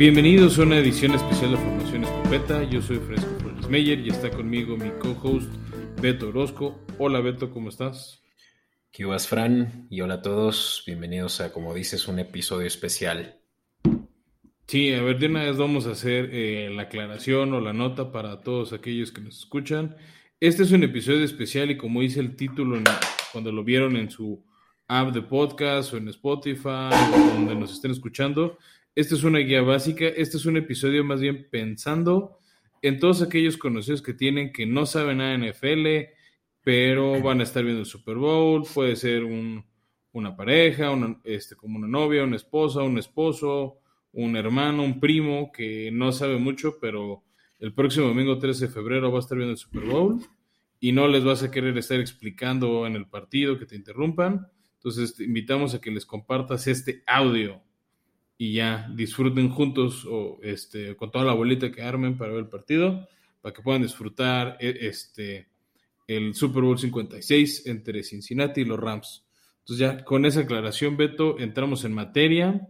Bienvenidos 0.00 0.58
a 0.58 0.62
una 0.62 0.78
edición 0.78 1.12
especial 1.12 1.50
de 1.50 1.56
Formación 1.58 2.04
Escopeta. 2.04 2.64
Yo 2.64 2.80
soy 2.80 2.96
Fresco 3.00 3.28
Flores 3.38 3.68
Meyer 3.68 3.98
y 3.98 4.08
está 4.08 4.30
conmigo 4.30 4.74
mi 4.74 4.88
co-host 4.92 5.52
Beto 6.00 6.28
Orozco. 6.28 6.80
Hola 6.96 7.20
Beto, 7.20 7.50
¿cómo 7.50 7.68
estás? 7.68 8.22
¿Qué 8.90 9.04
vas, 9.04 9.28
Fran? 9.28 9.86
Y 9.90 10.00
hola 10.00 10.14
a 10.14 10.22
todos. 10.22 10.84
Bienvenidos 10.86 11.42
a, 11.42 11.52
como 11.52 11.74
dices, 11.74 12.08
un 12.08 12.18
episodio 12.18 12.66
especial. 12.66 13.42
Sí, 14.66 14.90
a 14.94 15.02
ver, 15.02 15.18
de 15.18 15.26
una 15.26 15.42
vez 15.42 15.58
vamos 15.58 15.86
a 15.86 15.90
hacer 15.90 16.30
eh, 16.32 16.70
la 16.74 16.84
aclaración 16.84 17.52
o 17.52 17.60
la 17.60 17.74
nota 17.74 18.10
para 18.10 18.40
todos 18.40 18.72
aquellos 18.72 19.12
que 19.12 19.20
nos 19.20 19.40
escuchan. 19.40 19.96
Este 20.40 20.62
es 20.62 20.72
un 20.72 20.82
episodio 20.82 21.24
especial 21.24 21.70
y 21.72 21.76
como 21.76 22.00
dice 22.00 22.20
el 22.20 22.36
título 22.36 22.82
cuando 23.32 23.52
lo 23.52 23.64
vieron 23.64 23.98
en 23.98 24.10
su 24.10 24.42
app 24.88 25.12
de 25.12 25.20
podcast 25.20 25.92
o 25.92 25.98
en 25.98 26.08
Spotify 26.08 26.88
o 27.14 27.34
donde 27.34 27.54
nos 27.54 27.74
estén 27.74 27.90
escuchando, 27.90 28.56
esta 28.94 29.14
es 29.14 29.24
una 29.24 29.38
guía 29.38 29.62
básica, 29.62 30.06
este 30.06 30.36
es 30.36 30.46
un 30.46 30.56
episodio 30.56 31.04
más 31.04 31.20
bien 31.20 31.48
pensando 31.50 32.38
en 32.82 32.98
todos 32.98 33.22
aquellos 33.22 33.56
conocidos 33.56 34.02
que 34.02 34.14
tienen 34.14 34.52
que 34.52 34.66
no 34.66 34.86
saben 34.86 35.18
nada 35.18 35.36
de 35.36 35.50
NFL, 35.50 36.12
pero 36.62 37.20
van 37.22 37.40
a 37.40 37.44
estar 37.44 37.62
viendo 37.62 37.80
el 37.80 37.86
Super 37.86 38.16
Bowl, 38.16 38.64
puede 38.74 38.96
ser 38.96 39.24
una 40.12 40.36
pareja, 40.36 40.90
este, 41.24 41.56
como 41.56 41.78
una 41.78 41.88
novia, 41.88 42.24
una 42.24 42.36
esposa, 42.36 42.82
un 42.82 42.98
esposo, 42.98 43.78
un 44.12 44.36
hermano, 44.36 44.82
un 44.82 44.98
primo 44.98 45.52
que 45.52 45.90
no 45.92 46.12
sabe 46.12 46.38
mucho, 46.38 46.78
pero 46.80 47.22
el 47.58 47.74
próximo 47.74 48.08
domingo 48.08 48.38
13 48.38 48.66
de 48.66 48.72
febrero 48.72 49.12
va 49.12 49.18
a 49.18 49.20
estar 49.20 49.36
viendo 49.36 49.52
el 49.52 49.58
Super 49.58 49.84
Bowl 49.84 50.20
y 50.80 50.92
no 50.92 51.06
les 51.06 51.22
vas 51.22 51.42
a 51.42 51.50
querer 51.50 51.76
estar 51.76 52.00
explicando 52.00 52.86
en 52.86 52.96
el 52.96 53.06
partido 53.06 53.58
que 53.58 53.66
te 53.66 53.76
interrumpan. 53.76 54.48
Entonces 54.74 55.14
te 55.14 55.24
invitamos 55.24 55.74
a 55.74 55.80
que 55.80 55.90
les 55.90 56.06
compartas 56.06 56.66
este 56.66 57.02
audio 57.06 57.62
y 58.40 58.54
ya 58.54 58.88
disfruten 58.94 59.50
juntos 59.50 60.06
o 60.10 60.38
este, 60.42 60.96
con 60.96 61.10
toda 61.10 61.26
la 61.26 61.34
bolita 61.34 61.70
que 61.70 61.82
armen 61.82 62.16
para 62.16 62.30
ver 62.30 62.44
el 62.44 62.48
partido, 62.48 63.06
para 63.42 63.52
que 63.52 63.60
puedan 63.60 63.82
disfrutar 63.82 64.56
e, 64.58 64.78
este, 64.88 65.46
el 66.06 66.34
Super 66.34 66.62
Bowl 66.62 66.78
56 66.78 67.66
entre 67.66 68.02
Cincinnati 68.02 68.62
y 68.62 68.64
los 68.64 68.80
Rams. 68.80 69.26
Entonces 69.58 69.78
ya 69.78 70.04
con 70.06 70.24
esa 70.24 70.40
aclaración, 70.40 70.96
Beto, 70.96 71.38
entramos 71.38 71.84
en 71.84 71.92
materia, 71.92 72.66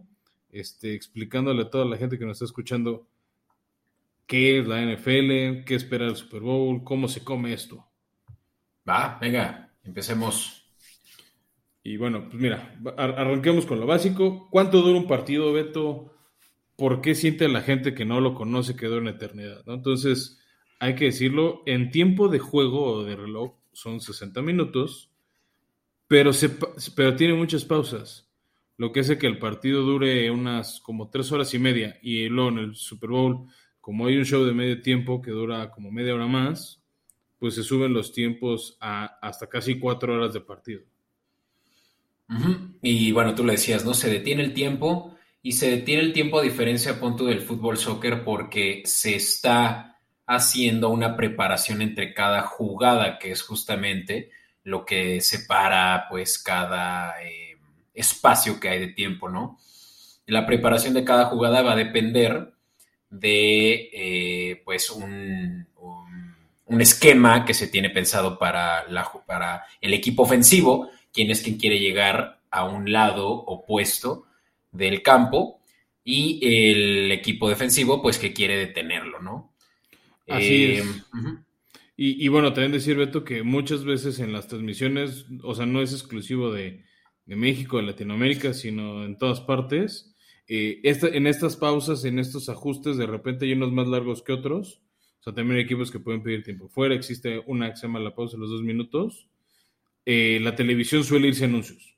este, 0.51 0.93
explicándole 0.93 1.61
a 1.61 1.69
toda 1.69 1.85
la 1.85 1.95
gente 1.95 2.19
que 2.19 2.25
nos 2.25 2.33
está 2.35 2.45
escuchando 2.45 3.07
qué 4.27 4.59
es 4.59 4.67
la 4.67 4.81
NFL, 4.81 5.63
qué 5.63 5.75
espera 5.75 6.05
el 6.05 6.17
Super 6.17 6.41
Bowl, 6.41 6.83
cómo 6.83 7.07
se 7.07 7.23
come 7.23 7.53
esto. 7.53 7.87
Va, 8.85 9.17
venga, 9.21 9.71
empecemos. 9.85 10.60
Y 11.83 11.97
bueno, 11.97 12.27
pues 12.29 12.41
mira, 12.41 12.79
arranquemos 12.97 13.65
con 13.65 13.79
lo 13.79 13.87
básico. 13.87 14.47
¿Cuánto 14.51 14.81
dura 14.81 14.99
un 14.99 15.07
partido, 15.07 15.51
Beto? 15.51 16.13
¿Por 16.75 17.01
qué 17.01 17.15
siente 17.15 17.47
la 17.47 17.61
gente 17.61 17.93
que 17.93 18.05
no 18.05 18.21
lo 18.21 18.35
conoce 18.35 18.75
que 18.75 18.87
dura 18.87 19.01
una 19.01 19.11
eternidad? 19.11 19.63
Entonces, 19.67 20.39
hay 20.79 20.95
que 20.95 21.05
decirlo, 21.05 21.63
en 21.65 21.91
tiempo 21.91 22.27
de 22.27 22.39
juego 22.39 22.83
o 22.83 23.03
de 23.03 23.15
reloj 23.15 23.53
son 23.71 23.99
60 23.99 24.41
minutos, 24.41 25.11
pero, 26.07 26.33
se, 26.33 26.49
pero 26.95 27.15
tiene 27.15 27.33
muchas 27.33 27.65
pausas, 27.65 28.29
lo 28.77 28.91
que 28.91 29.01
hace 29.01 29.17
que 29.17 29.27
el 29.27 29.39
partido 29.39 29.83
dure 29.83 30.29
unas 30.29 30.81
como 30.81 31.09
tres 31.09 31.31
horas 31.31 31.53
y 31.53 31.59
media. 31.59 31.97
Y 32.01 32.29
luego 32.29 32.49
en 32.49 32.57
el 32.57 32.75
Super 32.75 33.11
Bowl, 33.11 33.47
como 33.79 34.07
hay 34.07 34.17
un 34.17 34.25
show 34.25 34.43
de 34.43 34.53
medio 34.53 34.81
tiempo 34.81 35.21
que 35.21 35.31
dura 35.31 35.71
como 35.71 35.91
media 35.91 36.15
hora 36.15 36.27
más, 36.27 36.83
pues 37.39 37.55
se 37.55 37.63
suben 37.63 37.93
los 37.93 38.11
tiempos 38.11 38.77
a 38.81 39.05
hasta 39.21 39.47
casi 39.47 39.79
cuatro 39.79 40.13
horas 40.13 40.33
de 40.33 40.41
partido. 40.41 40.81
Y 42.81 43.11
bueno, 43.11 43.35
tú 43.35 43.43
lo 43.43 43.51
decías, 43.51 43.85
¿no? 43.85 43.93
Se 43.93 44.09
detiene 44.09 44.43
el 44.43 44.53
tiempo 44.53 45.15
y 45.41 45.53
se 45.53 45.69
detiene 45.69 46.01
el 46.01 46.13
tiempo 46.13 46.39
a 46.39 46.43
diferencia, 46.43 46.99
punto 46.99 47.25
del 47.25 47.41
fútbol 47.41 47.77
soccer 47.77 48.23
porque 48.23 48.83
se 48.85 49.15
está 49.15 49.99
haciendo 50.25 50.89
una 50.89 51.17
preparación 51.17 51.81
entre 51.81 52.13
cada 52.13 52.41
jugada, 52.43 53.19
que 53.19 53.31
es 53.31 53.41
justamente 53.41 54.31
lo 54.63 54.85
que 54.85 55.19
separa 55.21 56.05
pues 56.09 56.37
cada 56.37 57.21
eh, 57.23 57.57
espacio 57.93 58.59
que 58.59 58.69
hay 58.69 58.79
de 58.79 58.93
tiempo, 58.93 59.29
¿no? 59.29 59.57
La 60.25 60.45
preparación 60.45 60.93
de 60.93 61.03
cada 61.03 61.25
jugada 61.25 61.61
va 61.61 61.73
a 61.73 61.77
depender 61.77 62.53
de 63.09 63.89
eh, 63.91 64.61
pues 64.63 64.89
un, 64.89 65.67
un, 66.65 66.81
esquema 66.81 67.43
que 67.43 67.53
se 67.53 67.67
tiene 67.67 67.89
pensado 67.89 68.39
para, 68.39 68.87
la, 68.87 69.11
para 69.27 69.65
el 69.81 69.93
equipo 69.93 70.23
ofensivo 70.23 70.89
quién 71.13 71.31
es 71.31 71.41
quien 71.41 71.57
quiere 71.57 71.79
llegar 71.79 72.41
a 72.49 72.65
un 72.65 72.91
lado 72.91 73.29
opuesto 73.29 74.25
del 74.71 75.01
campo 75.01 75.59
y 76.03 76.39
el 76.43 77.11
equipo 77.11 77.49
defensivo 77.49 78.01
pues 78.01 78.17
que 78.17 78.33
quiere 78.33 78.57
detenerlo, 78.57 79.21
¿no? 79.21 79.53
Así 80.27 80.73
es. 80.73 80.85
Eh, 80.85 80.91
y, 82.03 82.29
bueno, 82.29 82.51
también 82.51 82.71
decir, 82.71 82.97
Beto, 82.97 83.23
que 83.23 83.43
muchas 83.43 83.83
veces 83.85 84.19
en 84.19 84.33
las 84.33 84.47
transmisiones, 84.47 85.27
o 85.43 85.53
sea, 85.53 85.67
no 85.67 85.83
es 85.83 85.93
exclusivo 85.93 86.51
de, 86.51 86.83
México, 87.27 87.77
de 87.77 87.83
Latinoamérica, 87.83 88.55
sino 88.55 89.05
en 89.05 89.19
todas 89.19 89.41
partes. 89.41 90.15
Eh, 90.47 90.81
en 90.83 91.27
estas 91.27 91.57
pausas, 91.57 92.03
en 92.03 92.17
estos 92.17 92.49
ajustes, 92.49 92.97
de 92.97 93.05
repente 93.05 93.45
hay 93.45 93.53
unos 93.53 93.71
más 93.71 93.87
largos 93.87 94.23
que 94.23 94.33
otros. 94.33 94.81
O 95.19 95.23
sea, 95.23 95.33
también 95.33 95.57
hay 95.57 95.63
equipos 95.65 95.91
que 95.91 95.99
pueden 95.99 96.23
pedir 96.23 96.43
tiempo 96.43 96.69
fuera. 96.69 96.95
Existe 96.95 97.43
una 97.45 97.69
que 97.69 97.75
se 97.75 97.85
llama 97.85 97.99
la 97.99 98.15
pausa 98.15 98.35
de 98.35 98.41
los 98.41 98.49
dos 98.49 98.63
minutos. 98.63 99.27
Eh, 100.05 100.39
la 100.41 100.55
televisión 100.55 101.03
suele 101.03 101.27
irse 101.27 101.43
a 101.43 101.47
anuncios. 101.47 101.97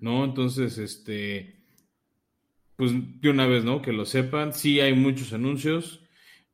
¿No? 0.00 0.24
Entonces, 0.24 0.78
este, 0.78 1.60
pues 2.76 2.92
de 2.94 3.28
una 3.28 3.46
vez, 3.46 3.62
¿no? 3.62 3.82
Que 3.82 3.92
lo 3.92 4.06
sepan, 4.06 4.54
sí 4.54 4.80
hay 4.80 4.94
muchos 4.94 5.34
anuncios 5.34 6.00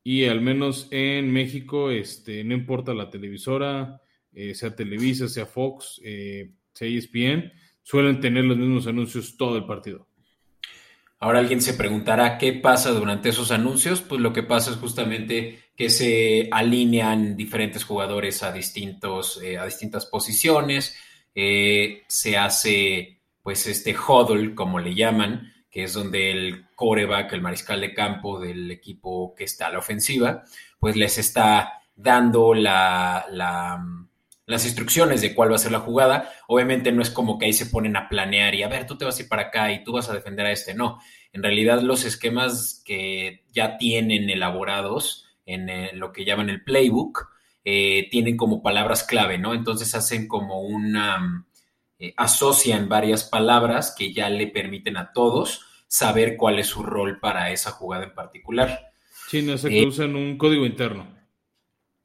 y 0.03 0.25
al 0.25 0.41
menos 0.41 0.89
en 0.91 1.33
México, 1.33 1.91
este, 1.91 2.43
no 2.43 2.55
importa 2.55 2.95
la 2.95 3.11
televisora, 3.11 4.03
eh, 4.33 4.55
sea 4.55 4.75
Televisa, 4.75 5.29
sea 5.29 5.47
Fox, 5.47 6.01
eh, 6.05 6.51
sea 6.73 6.89
ESPN, 6.89 7.53
suelen 7.83 8.21
tener 8.21 8.45
los 8.45 8.57
mismos 8.57 8.87
anuncios 8.87 9.37
todo 9.37 9.57
el 9.57 9.67
partido. 9.67 10.09
Ahora 11.19 11.39
alguien 11.39 11.61
se 11.61 11.75
preguntará 11.75 12.39
qué 12.39 12.53
pasa 12.53 12.91
durante 12.91 13.31
esos 13.31 13.51
anuncios. 13.51 14.03
Pues 14.03 14.21
lo 14.21 14.33
que 14.33 14.43
pasa 14.43 14.71
es 14.71 14.77
justamente 14.77 15.59
que 15.77 15.91
se 15.91 16.49
alinean 16.51 17.37
diferentes 17.37 17.85
jugadores 17.85 18.43
a, 18.43 18.51
distintos, 18.51 19.41
eh, 19.43 19.59
a 19.59 19.67
distintas 19.67 20.07
posiciones. 20.07 20.97
Eh, 21.35 22.05
se 22.09 22.37
hace 22.39 23.21
pues 23.43 23.67
este 23.67 23.95
huddle, 23.95 24.55
como 24.55 24.81
le 24.81 24.95
llaman, 24.95 25.53
que 25.71 25.85
es 25.85 25.93
donde 25.93 26.31
el 26.33 26.67
coreback, 26.75 27.33
el 27.33 27.43
mariscal 27.43 27.81
de 27.81 27.93
campo 27.93 28.41
del 28.41 28.71
equipo 28.71 29.35
que 29.35 29.45
está 29.45 29.67
a 29.67 29.73
la 29.73 29.79
ofensiva, 29.79 30.43
pues 30.81 30.97
les 30.97 31.19
está 31.19 31.75
dando 31.95 32.55
la, 32.55 33.27
las 34.47 34.65
instrucciones 34.65 35.21
de 35.21 35.35
cuál 35.35 35.53
va 35.53 35.57
a 35.57 35.59
ser 35.59 35.73
la 35.73 35.81
jugada. 35.81 36.33
Obviamente 36.49 36.91
no 36.91 37.03
es 37.03 37.11
como 37.11 37.39
que 37.39 37.45
ahí 37.45 37.53
se 37.53 37.67
ponen 37.67 37.97
a 37.97 38.09
planear 38.09 38.55
y 38.55 38.63
a 38.63 38.69
ver, 38.69 38.87
tú 38.87 38.97
te 38.97 39.05
vas 39.05 39.19
a 39.19 39.23
ir 39.23 39.29
para 39.29 39.43
acá 39.43 39.71
y 39.71 39.85
tú 39.85 39.93
vas 39.93 40.09
a 40.09 40.15
defender 40.15 40.47
a 40.47 40.53
este. 40.53 40.75
No, 40.75 40.99
en 41.33 41.43
realidad 41.43 41.83
los 41.83 42.05
esquemas 42.07 42.83
que 42.85 43.45
ya 43.53 43.77
tienen 43.77 44.31
elaborados 44.31 45.26
en 45.47 45.71
eh, 45.71 45.91
lo 45.95 46.13
que 46.13 46.25
llaman 46.25 46.51
el 46.51 46.63
playbook 46.63 47.29
eh, 47.65 48.09
tienen 48.11 48.37
como 48.37 48.63
palabras 48.63 49.05
clave, 49.05 49.39
¿no? 49.39 49.55
Entonces 49.55 49.95
hacen 49.95 50.29
como 50.29 50.61
una... 50.61 51.47
Eh, 51.99 52.13
asocian 52.19 52.91
varias 52.91 53.25
palabras 53.25 53.95
que 53.97 54.13
ya 54.13 54.29
le 54.29 54.49
permiten 54.49 54.99
a 54.99 55.13
todos 55.13 55.65
saber 55.87 56.37
cuál 56.37 56.59
es 56.59 56.67
su 56.67 56.83
rol 56.83 57.19
para 57.21 57.51
esa 57.51 57.71
jugada 57.71 58.05
en 58.05 58.15
particular. 58.15 58.91
Sí, 59.29 59.41
no 59.41 59.57
sé 59.57 59.71
que 59.71 59.87
usan 59.87 60.15
un 60.15 60.37
código 60.37 60.67
interno. 60.67 61.07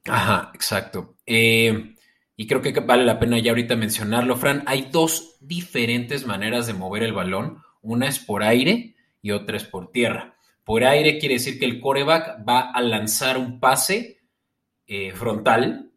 Ajá, 0.06 0.52
exacto. 0.54 1.18
Y 1.26 2.48
creo 2.48 2.62
que 2.62 2.72
vale 2.80 3.04
la 3.04 3.20
pena 3.20 3.38
ya 3.38 3.52
ahorita 3.52 3.76
mencionarlo, 3.76 4.38
Fran. 4.38 4.64
Hay 4.66 4.88
dos 4.92 5.36
diferentes 5.42 6.26
maneras 6.26 6.68
de 6.68 6.74
mover 6.74 7.04
el 7.04 7.14
balón. 7.14 7.62
Una 7.82 8.08
es 8.08 8.18
por 8.18 8.44
aire 8.44 8.96
y 9.22 9.32
otra 9.32 9.58
es 9.58 9.66
por 9.66 9.92
tierra. 9.92 10.38
Por 10.72 10.86
aire 10.86 11.20
quiere 11.20 11.36
decir 11.36 11.60
que 11.60 11.66
el 11.66 11.82
coreback 11.82 12.48
va 12.48 12.72
a 12.72 12.82
lanzar 12.82 13.38
un 13.38 13.60
pase 13.60 14.22
eh, 14.88 15.12
frontal 15.12 15.92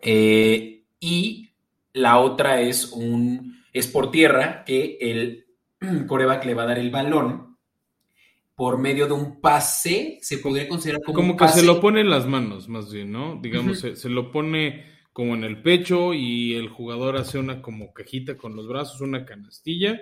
eh, 0.00 0.82
y 0.98 1.50
la 1.92 2.18
otra 2.18 2.60
es 2.60 2.90
un 2.90 3.62
es 3.72 3.86
por 3.86 4.10
tierra 4.10 4.64
que 4.64 4.98
el 5.00 5.46
coreback 6.08 6.44
le 6.44 6.54
va 6.54 6.64
a 6.64 6.66
dar 6.66 6.80
el 6.80 6.90
balón 6.90 7.56
por 8.56 8.78
medio 8.78 9.06
de 9.06 9.12
un 9.12 9.40
pase, 9.40 10.18
se 10.20 10.38
podría 10.38 10.66
considerar 10.66 11.00
como, 11.02 11.14
como 11.14 11.36
que 11.36 11.46
se 11.46 11.64
lo 11.64 11.80
pone 11.80 12.00
en 12.00 12.10
las 12.10 12.26
manos, 12.26 12.68
más 12.68 12.92
bien, 12.92 13.12
¿no? 13.12 13.38
Digamos, 13.40 13.78
se, 13.78 14.08
lo 14.08 14.32
pone 14.32 14.86
como 15.12 15.36
en 15.36 15.44
el 15.44 15.62
pecho 15.62 16.14
y 16.14 16.54
el 16.54 16.68
jugador 16.68 17.16
hace 17.16 17.38
una 17.38 17.62
como 17.62 17.92
cajita 17.92 18.36
con 18.36 18.56
los 18.56 18.66
brazos, 18.66 19.02
una 19.02 19.24
canastilla 19.24 20.00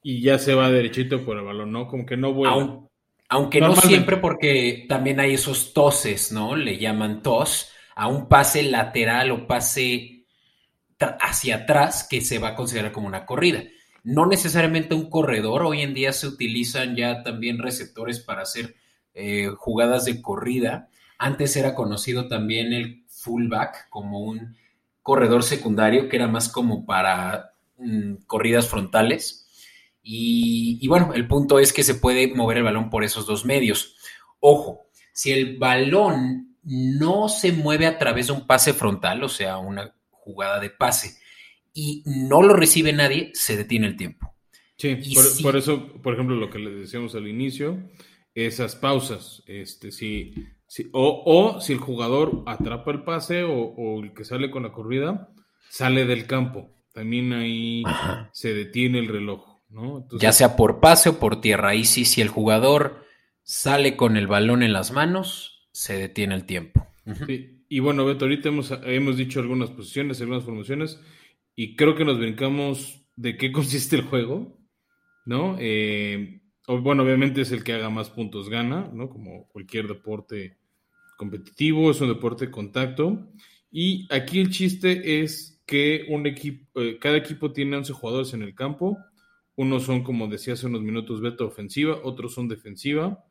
y 0.00 0.22
ya 0.22 0.38
se 0.38 0.54
va 0.54 0.70
derechito 0.70 1.24
por 1.24 1.38
el 1.38 1.44
balón, 1.44 1.72
¿no? 1.72 1.88
Como 1.88 2.06
que 2.06 2.16
no 2.16 2.32
vuela. 2.32 2.88
Aunque 3.32 3.62
no 3.62 3.74
siempre 3.74 4.18
porque 4.18 4.84
también 4.86 5.18
hay 5.18 5.32
esos 5.32 5.72
toses, 5.72 6.32
¿no? 6.32 6.54
Le 6.54 6.76
llaman 6.76 7.22
tos 7.22 7.70
a 7.94 8.06
un 8.06 8.28
pase 8.28 8.62
lateral 8.62 9.30
o 9.30 9.46
pase 9.46 10.26
hacia 11.18 11.56
atrás 11.56 12.06
que 12.08 12.20
se 12.20 12.38
va 12.38 12.48
a 12.48 12.54
considerar 12.54 12.92
como 12.92 13.06
una 13.06 13.24
corrida. 13.24 13.64
no 14.04 14.26
necesariamente 14.26 14.94
un 14.94 15.08
corredor, 15.08 15.62
hoy 15.62 15.80
en 15.80 15.94
día 15.94 16.12
se 16.12 16.26
utilizan 16.26 16.94
ya 16.94 17.22
también 17.22 17.58
receptores 17.58 18.20
para 18.20 18.42
hacer 18.42 18.74
eh, 19.14 19.48
jugadas 19.56 20.04
de 20.04 20.20
corrida. 20.20 20.90
Antes 21.16 21.56
era 21.56 21.74
conocido 21.74 22.28
también 22.28 22.74
el 22.74 23.04
fullback 23.08 23.88
como 23.88 24.20
un 24.20 24.58
corredor 25.00 25.42
secundario 25.42 26.08
que 26.10 26.16
era 26.16 26.28
más 26.28 26.50
como 26.50 26.84
para 26.84 27.54
mm, 27.78 28.24
corridas 28.26 28.68
frontales. 28.68 29.41
Y, 30.02 30.86
bueno, 30.88 31.12
el 31.14 31.28
punto 31.28 31.58
es 31.58 31.72
que 31.72 31.84
se 31.84 31.94
puede 31.94 32.34
mover 32.34 32.58
el 32.58 32.64
balón 32.64 32.90
por 32.90 33.04
esos 33.04 33.26
dos 33.26 33.44
medios. 33.44 33.96
Ojo, 34.40 34.88
si 35.12 35.30
el 35.30 35.58
balón 35.58 36.56
no 36.64 37.28
se 37.28 37.52
mueve 37.52 37.86
a 37.86 37.98
través 37.98 38.26
de 38.26 38.32
un 38.32 38.46
pase 38.46 38.72
frontal, 38.72 39.22
o 39.22 39.28
sea, 39.28 39.58
una 39.58 39.94
jugada 40.10 40.58
de 40.58 40.70
pase, 40.70 41.18
y 41.72 42.02
no 42.04 42.42
lo 42.42 42.54
recibe 42.54 42.92
nadie, 42.92 43.30
se 43.34 43.56
detiene 43.56 43.86
el 43.86 43.96
tiempo. 43.96 44.34
Sí, 44.76 44.96
por, 45.42 45.56
eso, 45.56 45.92
por 46.02 46.14
ejemplo, 46.14 46.34
lo 46.34 46.50
que 46.50 46.58
les 46.58 46.74
decíamos 46.80 47.14
al 47.14 47.28
inicio, 47.28 47.78
esas 48.34 48.74
pausas, 48.74 49.44
este, 49.46 49.92
si, 49.92 50.34
si 50.66 50.88
o, 50.92 51.60
si 51.60 51.74
el 51.74 51.78
jugador 51.78 52.42
atrapa 52.46 52.90
el 52.90 53.04
pase 53.04 53.44
o, 53.44 54.02
el 54.02 54.12
que 54.12 54.24
sale 54.24 54.50
con 54.50 54.64
la 54.64 54.72
corrida, 54.72 55.32
sale 55.68 56.04
del 56.04 56.26
campo. 56.26 56.70
También 56.92 57.32
ahí 57.32 57.84
se 58.32 58.52
detiene 58.52 58.98
el 58.98 59.08
reloj 59.08 59.51
ya 60.18 60.32
sea 60.32 60.56
por 60.56 60.80
pase 60.80 61.10
o 61.10 61.18
por 61.18 61.40
tierra. 61.40 61.70
Ahí 61.70 61.84
sí, 61.84 62.04
si 62.04 62.20
el 62.20 62.28
jugador 62.28 63.04
sale 63.42 63.96
con 63.96 64.16
el 64.16 64.26
balón 64.26 64.62
en 64.62 64.72
las 64.72 64.92
manos, 64.92 65.68
se 65.72 65.94
detiene 65.94 66.34
el 66.34 66.44
tiempo. 66.44 66.86
Y 67.68 67.80
bueno, 67.80 68.04
Beto, 68.04 68.26
ahorita 68.26 68.48
hemos, 68.48 68.72
hemos 68.84 69.16
dicho 69.16 69.40
algunas 69.40 69.70
posiciones, 69.70 70.20
algunas 70.20 70.44
formaciones, 70.44 71.00
y 71.56 71.74
creo 71.76 71.94
que 71.94 72.04
nos 72.04 72.18
brincamos 72.18 73.06
de 73.16 73.36
qué 73.36 73.50
consiste 73.52 73.96
el 73.96 74.02
juego, 74.02 74.58
¿no? 75.24 75.56
Eh, 75.58 76.42
bueno, 76.66 77.02
obviamente 77.02 77.40
es 77.40 77.50
el 77.52 77.64
que 77.64 77.72
haga 77.72 77.90
más 77.90 78.10
puntos 78.10 78.48
gana, 78.48 78.90
¿no? 78.92 79.08
Como 79.08 79.48
cualquier 79.48 79.88
deporte 79.88 80.58
competitivo, 81.16 81.90
es 81.90 82.00
un 82.00 82.08
deporte 82.08 82.46
de 82.46 82.52
contacto. 82.52 83.32
Y 83.70 84.06
aquí 84.12 84.40
el 84.40 84.50
chiste 84.50 85.22
es 85.22 85.62
que 85.66 86.06
un 86.08 86.26
equipo, 86.26 86.80
eh, 86.80 86.98
cada 86.98 87.16
equipo 87.16 87.52
tiene 87.52 87.76
11 87.76 87.92
jugadores 87.92 88.34
en 88.34 88.42
el 88.42 88.54
campo 88.54 88.98
unos 89.62 89.84
son, 89.84 90.02
como 90.02 90.28
decía 90.28 90.54
hace 90.54 90.66
unos 90.66 90.82
minutos, 90.82 91.20
beta 91.20 91.44
ofensiva, 91.44 92.00
otros 92.02 92.34
son 92.34 92.48
defensiva. 92.48 93.24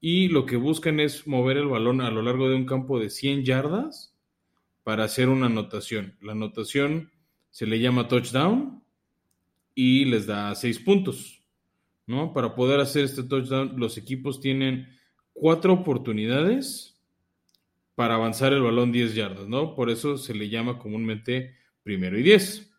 Y 0.00 0.28
lo 0.28 0.46
que 0.46 0.56
buscan 0.56 1.00
es 1.00 1.26
mover 1.26 1.56
el 1.56 1.68
balón 1.68 2.00
a 2.00 2.10
lo 2.10 2.22
largo 2.22 2.48
de 2.48 2.56
un 2.56 2.66
campo 2.66 2.98
de 2.98 3.10
100 3.10 3.44
yardas 3.44 4.14
para 4.82 5.04
hacer 5.04 5.28
una 5.28 5.46
anotación. 5.46 6.16
La 6.20 6.32
anotación 6.32 7.10
se 7.50 7.66
le 7.66 7.80
llama 7.80 8.08
touchdown 8.08 8.82
y 9.74 10.04
les 10.04 10.26
da 10.26 10.54
6 10.54 10.80
puntos. 10.80 11.44
¿no? 12.06 12.32
Para 12.32 12.54
poder 12.54 12.80
hacer 12.80 13.04
este 13.04 13.22
touchdown, 13.22 13.74
los 13.76 13.96
equipos 13.96 14.40
tienen 14.40 14.88
cuatro 15.32 15.72
oportunidades 15.72 17.00
para 17.94 18.14
avanzar 18.14 18.52
el 18.52 18.62
balón 18.62 18.92
10 18.92 19.14
yardas, 19.14 19.48
¿no? 19.48 19.74
Por 19.74 19.90
eso 19.90 20.18
se 20.18 20.34
le 20.34 20.48
llama 20.48 20.78
comúnmente 20.78 21.56
primero 21.82 22.18
y 22.18 22.22
10. 22.22 22.73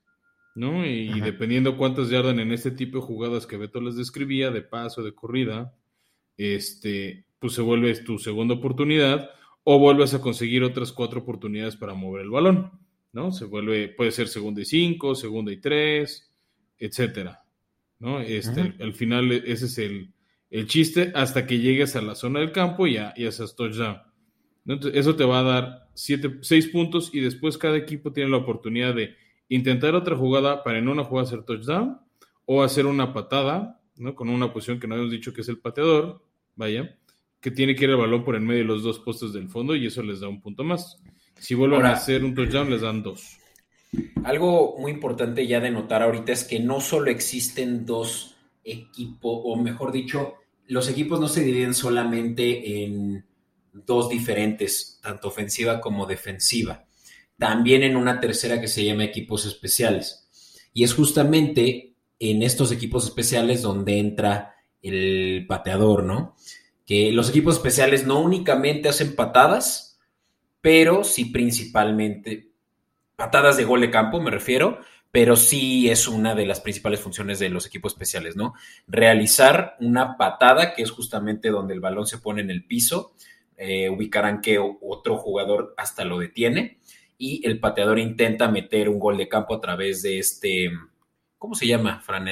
¿No? 0.56 0.86
Y 0.86 1.20
dependiendo 1.20 1.78
cuántas 1.78 2.10
yardan 2.10 2.40
en 2.40 2.54
este 2.54 2.72
tipo 2.72 2.98
de 2.98 3.04
jugadas 3.04 3.46
que 3.46 3.58
Beto 3.58 3.82
les 3.82 3.98
describía, 3.98 4.52
de 4.52 4.62
paso, 4.62 5.04
de 5.04 5.14
corrida, 5.14 5.76
este, 6.38 7.26
pues 7.40 7.54
se 7.54 7.62
vuelve 7.62 7.94
tu 8.04 8.18
segunda 8.18 8.56
oportunidad 8.56 9.30
o 9.66 9.78
vuelves 9.80 10.14
a 10.14 10.22
conseguir 10.22 10.64
otras 10.64 10.94
cuatro 10.94 11.22
oportunidades 11.22 11.76
para 11.76 11.94
mover 11.94 12.22
el 12.22 12.30
balón, 12.30 12.72
¿no? 13.12 13.34
Se 13.34 13.46
vuelve, 13.46 13.90
puede 13.90 14.12
ser 14.12 14.30
segunda 14.30 14.62
y 14.62 14.66
cinco, 14.66 15.14
segunda 15.14 15.52
y 15.52 15.58
tres, 15.58 16.32
etcétera, 16.78 17.44
¿no? 18.00 18.22
Este, 18.22 18.76
al 18.80 18.94
final 18.94 19.32
ese 19.32 19.66
es 19.66 19.78
el, 19.78 20.12
chiste 20.68 21.12
hasta 21.16 21.46
que 21.46 21.60
llegues 21.60 21.98
a 21.98 22.02
la 22.02 22.16
zona 22.16 22.40
del 22.40 22.54
campo 22.54 22.88
y 22.88 22.94
ya, 22.94 23.14
ya 23.18 23.28
haces 23.28 23.58
touchdown. 23.58 23.98
Entonces, 24.66 24.98
eso 24.98 25.18
te 25.18 25.26
va 25.26 25.40
a 25.40 25.44
dar 25.44 25.90
siete, 25.96 26.38
seis 26.42 26.68
puntos 26.68 27.10
y 27.14 27.20
después 27.20 27.58
cada 27.58 27.76
equipo 27.76 28.14
tiene 28.14 28.30
la 28.30 28.38
oportunidad 28.38 28.96
de 28.96 29.16
intentar 29.50 29.96
otra 29.96 30.16
jugada 30.16 30.64
para 30.64 30.80
en 30.80 30.88
una 30.88 31.04
jugada 31.04 31.28
hacer 31.28 31.44
touchdown 31.44 32.00
o 32.46 32.64
hacer 32.64 32.86
una 32.86 33.14
patada, 33.14 33.82
¿no? 33.98 34.16
Con 34.16 34.30
una 34.30 34.52
posición 34.52 34.80
que 34.80 34.88
no 34.88 34.96
hemos 34.96 35.12
dicho 35.12 35.34
que 35.34 35.42
es 35.42 35.50
el 35.50 35.60
pateador, 35.60 36.24
vaya, 36.56 36.98
que 37.40 37.52
tiene 37.52 37.76
que 37.76 37.86
ir 37.86 37.92
el 37.92 37.98
balón 37.98 38.24
por 38.24 38.36
en 38.36 38.46
medio 38.46 38.62
de 38.62 38.68
los 38.68 38.84
dos 38.84 39.00
postes 39.00 39.34
del 39.34 39.50
fondo 39.50 39.76
y 39.76 39.86
eso 39.86 40.02
les 40.02 40.20
da 40.20 40.28
un 40.28 40.42
punto 40.42 40.64
más. 40.64 40.98
Si 41.38 41.54
vuelven 41.54 41.86
a 41.86 41.94
hacer 41.94 42.24
un 42.24 42.34
touchdown, 42.34 42.70
les 42.70 42.82
dan 42.82 43.04
dos. 43.04 43.38
Algo 44.24 44.78
muy 44.80 44.92
importante 44.92 45.46
ya 45.46 45.60
de 45.60 45.72
notar 45.72 46.02
ahorita 46.02 46.32
es 46.32 46.44
que 46.44 46.60
no 46.60 46.82
solo 46.82 47.12
existen 47.12 47.86
dos 47.86 48.36
equipos, 48.64 49.42
o 49.44 49.56
mejor 49.56 49.92
dicho, 49.92 50.36
los 50.68 50.90
equipos 50.90 51.20
no 51.20 51.28
se 51.28 51.44
dividen 51.44 51.74
solamente 51.74 52.84
en 52.84 53.24
dos 53.74 54.10
diferentes, 54.10 55.00
tanto 55.02 55.28
ofensiva 55.28 55.80
como 55.80 56.06
defensiva 56.06 56.86
también 57.38 57.84
en 57.84 57.96
una 57.96 58.20
tercera 58.20 58.62
que 58.62 58.68
se 58.68 58.84
llama 58.84 59.04
equipos 59.04 59.46
especiales. 59.46 60.28
Y 60.74 60.84
es 60.84 60.94
justamente 60.94 61.94
en 62.20 62.44
estos 62.44 62.72
equipos 62.72 63.06
especiales 63.06 63.62
donde 63.62 64.00
entra 64.00 64.56
el 64.82 65.46
pateador, 65.48 66.04
¿no? 66.04 66.36
Que 66.86 67.12
los 67.12 67.30
equipos 67.30 67.56
especiales 67.56 68.06
no 68.06 68.20
únicamente 68.20 68.90
hacen 68.90 69.16
patadas, 69.16 70.00
pero 70.62 71.04
sí 71.04 71.26
principalmente 71.26 72.52
patadas 73.16 73.58
de 73.58 73.64
gol 73.64 73.82
de 73.82 73.92
campo, 73.92 74.22
me 74.22 74.32
refiero, 74.32 74.80
pero 75.12 75.36
sí 75.36 75.90
es 75.90 76.08
una 76.08 76.36
de 76.36 76.46
las 76.46 76.60
principales 76.60 77.00
funciones 77.00 77.40
de 77.40 77.50
los 77.50 77.66
equipos 77.66 77.94
especiales, 77.94 78.36
¿no? 78.36 78.54
Realizar 78.88 79.76
una 79.80 80.18
patada, 80.18 80.74
que 80.74 80.84
es 80.84 80.92
justamente 80.92 81.50
donde 81.50 81.74
el 81.74 81.80
balón 81.80 82.06
se 82.06 82.18
pone 82.18 82.42
en 82.42 82.52
el 82.52 82.66
piso, 82.66 83.14
eh, 83.58 83.90
ubicarán 83.90 84.42
que 84.42 84.60
otro 84.60 85.18
jugador 85.18 85.74
hasta 85.78 86.04
lo 86.04 86.20
detiene 86.20 86.80
y 87.18 87.46
el 87.48 87.60
pateador 87.60 88.00
intenta 88.00 88.50
meter 88.50 88.90
un 88.90 89.00
gol 89.00 89.18
de 89.18 89.28
campo 89.28 89.56
a 89.56 89.62
través 89.62 90.02
de 90.02 90.20
este, 90.20 90.72
¿cómo 91.38 91.56
se 91.56 91.68
llama, 91.68 92.02
Fran? 92.02 92.28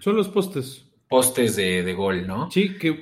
Son 0.00 0.16
los 0.16 0.28
postes. 0.28 0.84
Postes 1.08 1.56
de, 1.56 1.94
gol, 1.94 2.26
¿no? 2.26 2.50
Sí, 2.50 2.76
que, 2.76 3.00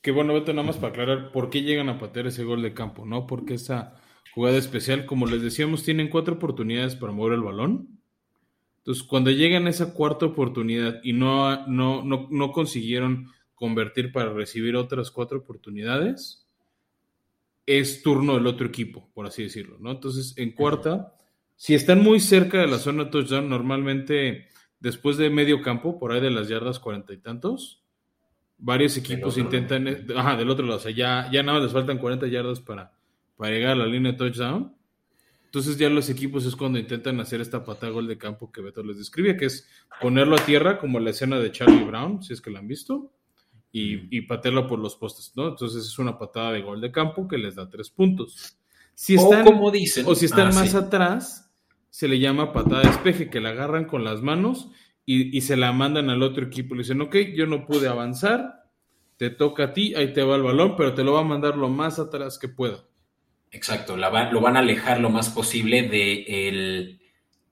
que, 0.00 0.10
bueno, 0.12 0.32
Beto, 0.32 0.52
nada 0.52 0.66
más 0.66 0.76
para 0.76 0.92
aclarar 0.92 1.32
por 1.32 1.50
qué 1.50 1.62
llegan 1.62 1.88
a 1.88 1.98
patear 1.98 2.28
ese 2.28 2.44
gol 2.44 2.62
de 2.62 2.72
campo, 2.72 3.04
¿no? 3.04 3.26
Porque 3.26 3.54
esa 3.54 3.96
jugada 4.32 4.56
especial, 4.58 5.06
como 5.06 5.26
les 5.26 5.42
decíamos, 5.42 5.82
tienen 5.82 6.08
cuatro 6.08 6.34
oportunidades 6.34 6.94
para 6.94 7.12
mover 7.12 7.34
el 7.34 7.42
balón. 7.42 8.00
Entonces, 8.78 9.02
cuando 9.02 9.30
llegan 9.30 9.66
a 9.66 9.70
esa 9.70 9.92
cuarta 9.92 10.26
oportunidad 10.26 11.00
y 11.02 11.12
no, 11.12 11.66
no, 11.66 12.04
no, 12.04 12.28
no 12.30 12.52
consiguieron 12.52 13.28
convertir 13.54 14.12
para 14.12 14.32
recibir 14.32 14.76
otras 14.76 15.10
cuatro 15.10 15.38
oportunidades, 15.38 16.41
es 17.66 18.02
turno 18.02 18.34
del 18.34 18.46
otro 18.46 18.66
equipo, 18.66 19.10
por 19.14 19.26
así 19.26 19.42
decirlo, 19.42 19.78
¿no? 19.78 19.92
Entonces, 19.92 20.34
en 20.36 20.52
cuarta, 20.52 21.14
si 21.56 21.74
están 21.74 22.02
muy 22.02 22.20
cerca 22.20 22.60
de 22.60 22.66
la 22.66 22.78
zona 22.78 23.04
de 23.04 23.10
touchdown, 23.10 23.48
normalmente 23.48 24.48
después 24.80 25.16
de 25.16 25.30
medio 25.30 25.62
campo, 25.62 25.98
por 25.98 26.12
ahí 26.12 26.20
de 26.20 26.30
las 26.30 26.48
yardas 26.48 26.80
cuarenta 26.80 27.12
y 27.12 27.18
tantos, 27.18 27.84
varios 28.58 28.96
equipos 28.96 29.38
intentan, 29.38 30.06
ajá, 30.16 30.36
del 30.36 30.50
otro 30.50 30.64
lado, 30.64 30.78
o 30.78 30.82
sea, 30.82 30.92
ya, 30.92 31.28
ya 31.32 31.42
nada 31.42 31.58
más 31.58 31.64
les 31.64 31.72
faltan 31.72 31.98
40 31.98 32.26
yardas 32.28 32.60
para, 32.60 32.92
para 33.36 33.52
llegar 33.52 33.72
a 33.72 33.76
la 33.76 33.86
línea 33.86 34.12
de 34.12 34.18
touchdown. 34.18 34.74
Entonces 35.44 35.76
ya 35.76 35.90
los 35.90 36.08
equipos 36.08 36.46
es 36.46 36.56
cuando 36.56 36.78
intentan 36.78 37.20
hacer 37.20 37.40
esta 37.42 37.62
patada 37.62 37.92
gol 37.92 38.08
de 38.08 38.16
campo 38.16 38.50
que 38.50 38.62
Beto 38.62 38.82
les 38.82 38.96
describe, 38.96 39.36
que 39.36 39.46
es 39.46 39.68
ponerlo 40.00 40.36
a 40.36 40.44
tierra 40.44 40.78
como 40.78 40.98
la 40.98 41.10
escena 41.10 41.38
de 41.38 41.52
Charlie 41.52 41.84
Brown, 41.84 42.22
si 42.22 42.32
es 42.32 42.40
que 42.40 42.50
la 42.50 42.60
han 42.60 42.68
visto 42.68 43.12
y, 43.72 44.16
y 44.16 44.22
patearlo 44.22 44.66
por 44.66 44.78
los 44.78 44.96
postes, 44.96 45.32
¿no? 45.34 45.48
Entonces 45.48 45.86
es 45.86 45.98
una 45.98 46.18
patada 46.18 46.52
de 46.52 46.60
gol 46.60 46.80
de 46.80 46.92
campo 46.92 47.26
que 47.26 47.38
les 47.38 47.54
da 47.54 47.68
tres 47.70 47.90
puntos. 47.90 48.58
Si 48.94 49.14
están, 49.14 49.42
o 49.42 49.44
como 49.44 49.70
dicen, 49.70 50.04
o 50.06 50.14
si 50.14 50.26
están 50.26 50.48
ah, 50.48 50.54
más 50.54 50.74
atrás, 50.74 51.50
se 51.90 52.08
le 52.08 52.18
llama 52.18 52.52
patada 52.52 52.82
de 52.82 52.90
espeje, 52.90 53.30
que 53.30 53.40
la 53.40 53.50
agarran 53.50 53.86
con 53.86 54.04
las 54.04 54.22
manos 54.22 54.68
y, 55.04 55.40
se 55.40 55.56
la 55.56 55.72
mandan 55.72 56.10
al 56.10 56.22
otro 56.22 56.46
equipo. 56.46 56.74
Le 56.74 56.82
dicen, 56.82 57.00
ok, 57.00 57.16
yo 57.34 57.46
no 57.46 57.66
pude 57.66 57.88
avanzar, 57.88 58.64
te 59.16 59.30
toca 59.30 59.64
a 59.64 59.72
ti, 59.72 59.94
ahí 59.94 60.12
te 60.12 60.22
va 60.22 60.36
el 60.36 60.42
balón, 60.42 60.76
pero 60.76 60.94
te 60.94 61.02
lo 61.02 61.14
va 61.14 61.20
a 61.20 61.24
mandar 61.24 61.56
lo 61.56 61.68
más 61.68 61.98
atrás 61.98 62.38
que 62.38 62.48
pueda. 62.48 62.84
Exacto, 63.50 63.96
lo 63.96 64.40
van 64.40 64.56
a 64.56 64.60
alejar 64.60 65.00
lo 65.00 65.10
más 65.10 65.28
posible 65.28 65.82
de, 65.82 66.48
el, 66.48 67.00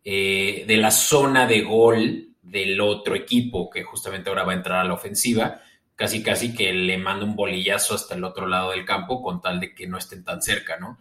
eh, 0.05 0.65
de 0.67 0.77
la 0.79 0.91
zona 0.91 1.47
de 1.47 1.61
gol 1.63 2.29
del 2.43 2.81
otro 2.81 3.15
equipo, 3.15 3.69
que 3.69 3.83
justamente 3.83 4.31
ahora 4.31 4.45
va 4.45 4.53
a 4.53 4.57
entrar 4.57 4.81
a 4.81 4.89
la 4.89 4.95
ofensiva 4.95 5.61
casi 6.01 6.23
casi 6.23 6.55
que 6.55 6.73
le 6.73 6.97
manda 6.97 7.27
un 7.27 7.37
bolillazo 7.37 7.95
hasta 7.95 8.15
el 8.15 8.25
otro 8.25 8.47
lado 8.47 8.71
del 8.71 8.87
campo 8.87 9.21
con 9.21 9.43
tal 9.43 9.61
de 9.61 9.75
que 9.75 9.87
no 9.87 9.99
estén 9.99 10.25
tan 10.25 10.41
cerca, 10.41 10.79
¿no? 10.79 10.97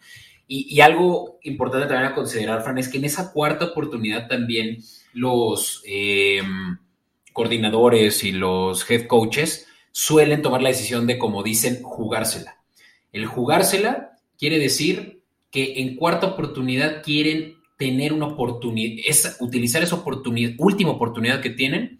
Y, 0.46 0.82
algo 0.82 1.40
importante 1.44 1.88
también 1.88 2.12
a 2.12 2.16
considerar, 2.16 2.64
Fran, 2.64 2.80
es 2.80 2.90
que 2.90 2.98
en 2.98 3.06
esa 3.06 3.32
cuarta 3.32 3.64
oportunidad 3.66 4.28
también 4.28 4.80
los 5.14 5.82
eh, 5.88 6.42
coordinadores 7.32 8.26
y 8.26 8.34
los 8.34 8.90
head 8.92 9.08
coaches 9.08 9.68
suelen 9.94 10.42
tomar 10.42 10.62
la 10.62 10.70
decisión 10.70 11.08
de, 11.08 11.18
como 11.18 11.44
dicen, 11.44 11.82
jugársela. 11.82 12.58
El 13.14 13.26
jugársela 13.26 14.18
quiere 14.38 14.60
decir 14.60 15.22
que 15.50 15.80
en 15.80 15.96
cuarta 15.96 16.28
oportunidad 16.28 17.04
quieren 17.04 17.56
tener 17.78 18.12
una 18.12 18.26
oportunidad, 18.26 19.02
es 19.08 19.38
utilizar 19.40 19.82
esa 19.82 19.96
oportunidad, 19.96 20.56
última 20.58 20.92
oportunidad 20.92 21.40
que 21.40 21.52
tienen 21.52 21.99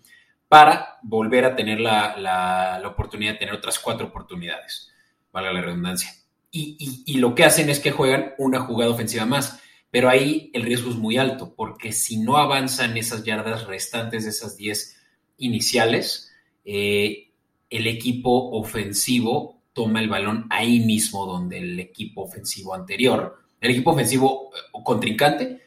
para 0.50 0.98
volver 1.04 1.46
a 1.46 1.56
tener 1.56 1.80
la, 1.80 2.82
oportunidad 2.86 3.34
de 3.34 3.40
tener 3.40 3.54
otras 3.54 3.80
cuatro 3.80 4.08
oportunidades, 4.08 4.92
valga 5.32 5.54
la 5.54 5.62
redundancia. 5.62 6.12
Y, 6.52 7.18
lo 7.20 7.36
que 7.36 7.46
hacen 7.46 7.70
es 7.70 7.80
que 7.80 7.92
juegan 7.92 8.34
una 8.40 8.60
jugada 8.60 8.92
ofensiva 8.92 9.26
más, 9.26 9.62
pero 9.92 10.10
ahí 10.10 10.50
el 10.54 10.64
riesgo 10.64 10.90
es 10.90 10.98
muy 10.98 11.18
alto, 11.18 11.54
porque 11.56 11.92
si 11.92 12.18
no 12.18 12.38
avanzan 12.38 12.98
esas 12.98 13.24
yardas 13.24 13.68
restantes 13.68 14.24
de 14.24 14.32
esas 14.32 14.58
10 14.58 14.98
iniciales, 15.38 16.34
eh, 16.66 17.32
el 17.70 17.86
equipo 17.86 18.50
ofensivo 18.52 19.62
toma 19.74 20.02
el 20.02 20.10
balón 20.10 20.48
ahí 20.50 20.80
mismo 20.80 21.28
donde 21.28 21.60
el 21.60 21.80
equipo 21.80 22.24
ofensivo 22.24 22.74
anterior, 22.74 23.38
el 23.62 23.72
equipo 23.72 23.92
ofensivo 23.92 24.52
o 24.72 24.84
contrincante, 24.84 25.62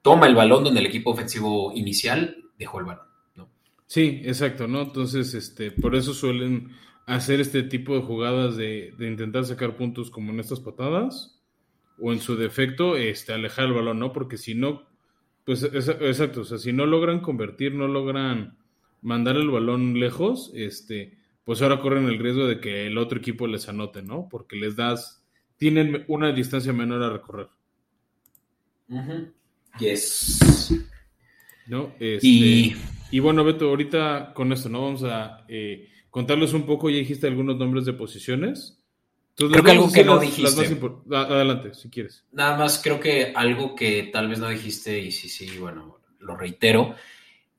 toma 0.00 0.26
el 0.26 0.34
balón 0.34 0.64
donde 0.64 0.80
el 0.80 0.86
equipo 0.86 1.10
ofensivo 1.10 1.72
inicial 1.74 2.36
dejó 2.56 2.78
el 2.78 2.86
balón. 2.86 3.13
Sí, 3.86 4.22
exacto, 4.24 4.66
¿no? 4.66 4.82
Entonces, 4.82 5.34
este, 5.34 5.70
por 5.70 5.94
eso 5.94 6.14
suelen 6.14 6.70
hacer 7.06 7.40
este 7.40 7.62
tipo 7.62 7.94
de 7.94 8.02
jugadas 8.02 8.56
de, 8.56 8.94
intentar 8.98 9.44
sacar 9.44 9.76
puntos 9.76 10.10
como 10.10 10.32
en 10.32 10.40
estas 10.40 10.60
patadas, 10.60 11.42
o 11.98 12.12
en 12.12 12.20
su 12.20 12.36
defecto, 12.36 12.96
este, 12.96 13.32
alejar 13.32 13.66
el 13.66 13.74
balón, 13.74 13.98
¿no? 13.98 14.12
Porque 14.12 14.36
si 14.36 14.54
no, 14.54 14.88
pues 15.44 15.62
exacto, 15.62 16.40
o 16.40 16.44
sea, 16.44 16.58
si 16.58 16.72
no 16.72 16.86
logran 16.86 17.20
convertir, 17.20 17.74
no 17.74 17.86
logran 17.86 18.56
mandar 19.02 19.36
el 19.36 19.50
balón 19.50 20.00
lejos, 20.00 20.50
este, 20.54 21.18
pues 21.44 21.60
ahora 21.62 21.80
corren 21.80 22.06
el 22.06 22.18
riesgo 22.18 22.46
de 22.46 22.58
que 22.58 22.86
el 22.86 22.98
otro 22.98 23.18
equipo 23.18 23.46
les 23.46 23.68
anote, 23.68 24.02
¿no? 24.02 24.28
Porque 24.30 24.56
les 24.56 24.76
das, 24.76 25.22
tienen 25.56 26.04
una 26.08 26.32
distancia 26.32 26.72
menor 26.72 27.02
a 27.02 27.10
recorrer. 27.10 27.48
Yes. 29.78 30.74
¿No? 31.66 31.92
Este, 31.98 32.26
y 32.26 32.76
y 33.14 33.20
bueno, 33.20 33.44
Beto, 33.44 33.68
ahorita 33.68 34.32
con 34.34 34.52
esto, 34.52 34.68
¿no? 34.68 34.82
Vamos 34.82 35.04
a 35.04 35.44
eh, 35.46 35.88
contarles 36.10 36.52
un 36.52 36.66
poco, 36.66 36.90
ya 36.90 36.96
dijiste 36.96 37.28
algunos 37.28 37.56
nombres 37.56 37.84
de 37.84 37.92
posiciones. 37.92 38.82
creo 39.36 39.62
que 39.62 39.70
algo 39.70 39.92
que 39.92 40.02
no 40.02 40.18
dijiste. 40.18 40.80
adelante, 41.12 41.74
si 41.74 41.90
quieres. 41.90 42.24
Nada 42.32 42.58
más, 42.58 42.80
creo 42.82 42.98
que 42.98 43.32
algo 43.36 43.76
que 43.76 44.10
tal 44.12 44.26
vez 44.26 44.40
no 44.40 44.48
dijiste, 44.48 44.98
y 44.98 45.12
sí, 45.12 45.28
sí, 45.28 45.56
bueno, 45.58 46.00
lo 46.18 46.36
reitero. 46.36 46.96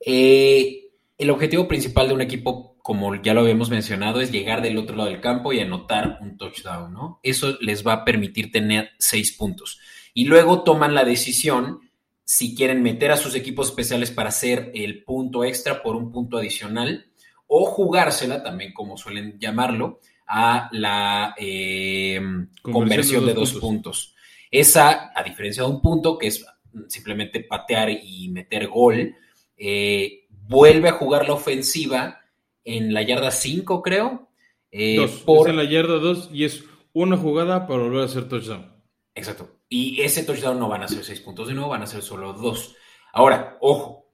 Eh, 0.05 0.89
el 1.17 1.29
objetivo 1.29 1.69
principal 1.69 2.09
de 2.09 2.15
un 2.15 2.21
equipo, 2.21 2.75
como 2.83 3.15
ya 3.15 3.33
lo 3.33 3.39
habíamos 3.39 3.69
mencionado, 3.69 4.19
es 4.19 4.33
llegar 4.33 4.61
del 4.61 4.77
otro 4.77 4.97
lado 4.97 5.09
del 5.09 5.21
campo 5.21 5.53
y 5.53 5.61
anotar 5.61 6.17
un 6.19 6.35
touchdown, 6.35 6.91
¿no? 6.91 7.21
Eso 7.23 7.57
les 7.61 7.87
va 7.87 7.93
a 7.93 8.03
permitir 8.03 8.51
tener 8.51 8.89
seis 8.99 9.31
puntos. 9.31 9.79
Y 10.13 10.25
luego 10.25 10.63
toman 10.63 10.93
la 10.93 11.05
decisión 11.05 11.79
si 12.25 12.55
quieren 12.55 12.81
meter 12.81 13.11
a 13.11 13.17
sus 13.17 13.35
equipos 13.35 13.69
especiales 13.69 14.09
para 14.09 14.29
hacer 14.29 14.71
el 14.73 15.03
punto 15.03 15.43
extra 15.43 15.83
por 15.83 15.95
un 15.95 16.11
punto 16.11 16.37
adicional 16.37 17.05
o 17.47 17.65
jugársela, 17.65 18.41
también 18.41 18.73
como 18.73 18.97
suelen 18.97 19.37
llamarlo, 19.39 19.99
a 20.27 20.67
la 20.71 21.35
eh, 21.37 22.19
conversión, 22.63 23.27
de 23.27 23.35
dos, 23.35 23.53
puntos. 23.53 24.15
Esa, 24.49 25.11
a 25.15 25.21
diferencia 25.21 25.63
de 25.63 25.69
un 25.69 25.81
punto, 25.83 26.17
que 26.17 26.27
es 26.27 26.43
simplemente 26.87 27.41
patear 27.41 27.91
y 27.91 28.29
meter 28.29 28.67
gol, 28.67 29.15
eh, 29.55 30.25
vuelve 30.29 30.89
a 30.89 30.93
jugar 30.93 31.27
la 31.27 31.35
ofensiva 31.35 32.21
en 32.63 32.91
la 32.91 33.03
yarda 33.03 33.29
5, 33.29 33.83
creo. 33.83 34.29
Eh, 34.71 34.95
dos, 34.97 35.11
por... 35.23 35.47
en 35.47 35.57
la 35.57 35.63
yarda 35.63 35.99
2 35.99 36.31
y 36.33 36.45
es 36.45 36.63
una 36.91 37.17
jugada 37.17 37.67
para 37.67 37.83
volver 37.83 38.01
a 38.01 38.05
hacer 38.05 38.27
touchdown. 38.27 38.74
Exacto. 39.15 39.59
Y 39.69 40.01
ese 40.01 40.23
touchdown 40.23 40.59
no 40.59 40.69
van 40.69 40.83
a 40.83 40.87
ser 40.87 41.03
seis 41.03 41.21
puntos 41.21 41.47
de 41.47 41.53
nuevo, 41.53 41.69
van 41.69 41.83
a 41.83 41.87
ser 41.87 42.01
solo 42.01 42.33
dos. 42.33 42.75
Ahora, 43.13 43.57
ojo, 43.61 44.05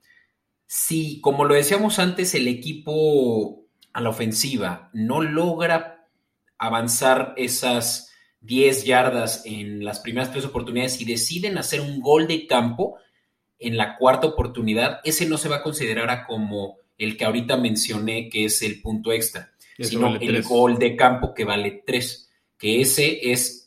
si 0.68 1.20
como 1.20 1.44
lo 1.44 1.56
decíamos 1.56 2.00
antes, 2.00 2.34
el 2.36 2.48
equipo 2.48 3.66
a 3.94 4.00
la 4.00 4.10
ofensiva 4.10 4.90
no 4.94 5.22
logra 5.22 6.08
avanzar 6.58 7.34
esas 7.36 8.12
10 8.42 8.86
yardas 8.86 9.44
en 9.46 9.84
las 9.84 10.00
primeras 10.00 10.32
tres 10.32 10.46
oportunidades 10.46 11.02
y 11.02 11.06
deciden 11.06 11.58
hacer 11.58 11.82
un 11.82 12.00
gol 12.00 12.28
de 12.28 12.48
campo 12.48 12.98
en 13.60 13.78
la 13.78 13.98
cuarta 13.98 14.28
oportunidad, 14.28 15.00
ese 15.04 15.28
no 15.28 15.38
se 15.38 15.48
va 15.48 15.58
a 15.58 15.64
considerar 15.64 16.26
como 16.26 16.78
el 16.98 17.16
que 17.16 17.26
ahorita 17.26 17.58
mencioné, 17.58 18.28
que 18.30 18.46
es 18.46 18.62
el 18.64 18.82
punto 18.82 19.12
extra, 19.12 19.52
sino 19.80 20.16
el 20.16 20.44
gol 20.44 20.80
de 20.80 20.96
campo 20.96 21.34
que 21.34 21.46
vale 21.46 21.84
tres, 21.86 22.32
que 22.58 22.82
ese 22.82 23.32
es 23.32 23.61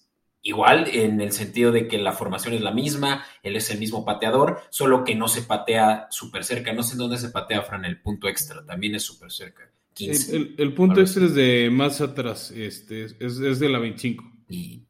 igual 0.45 0.89
en 0.93 1.21
el 1.21 1.33
sentido 1.33 1.73
de 1.73 1.89
que 1.89 1.99
la 1.99 2.13
formación 2.13 2.55
es 2.55 2.61
la 2.61 2.71
misma, 2.71 3.25
él 3.43 3.57
es 3.57 3.71
el 3.71 3.79
mismo 3.79 4.05
pateador, 4.05 4.61
solo 4.71 5.03
que 5.03 5.15
no 5.15 5.27
se 5.27 5.43
patea 5.43 6.07
súper 6.11 6.45
cerca. 6.45 6.73
No 6.73 6.83
sé 6.83 6.93
en 6.93 6.99
dónde 6.99 7.19
se 7.19 7.31
patea, 7.31 7.63
Fran, 7.63 7.85
el 7.85 8.01
punto 8.01 8.29
extra, 8.29 8.65
también 8.65 8.95
es 8.95 9.03
súper 9.03 9.33
cerca. 9.33 9.69
El, 9.99 10.75
punto 10.75 11.01
extra 11.01 11.25
es 11.25 11.35
de 11.35 11.71
más 11.71 12.01
atrás, 12.01 12.51
este, 12.51 13.05
es, 13.05 13.59
de 13.59 13.69
la 13.69 13.79
25. 13.79 14.25
Y... 14.51 14.83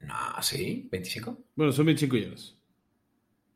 No, 0.00 0.14
¿sí? 0.42 0.88
¿25? 0.90 1.36
Bueno, 1.54 1.72
son 1.72 1.86
25 1.86 2.16
yardas. 2.16 2.56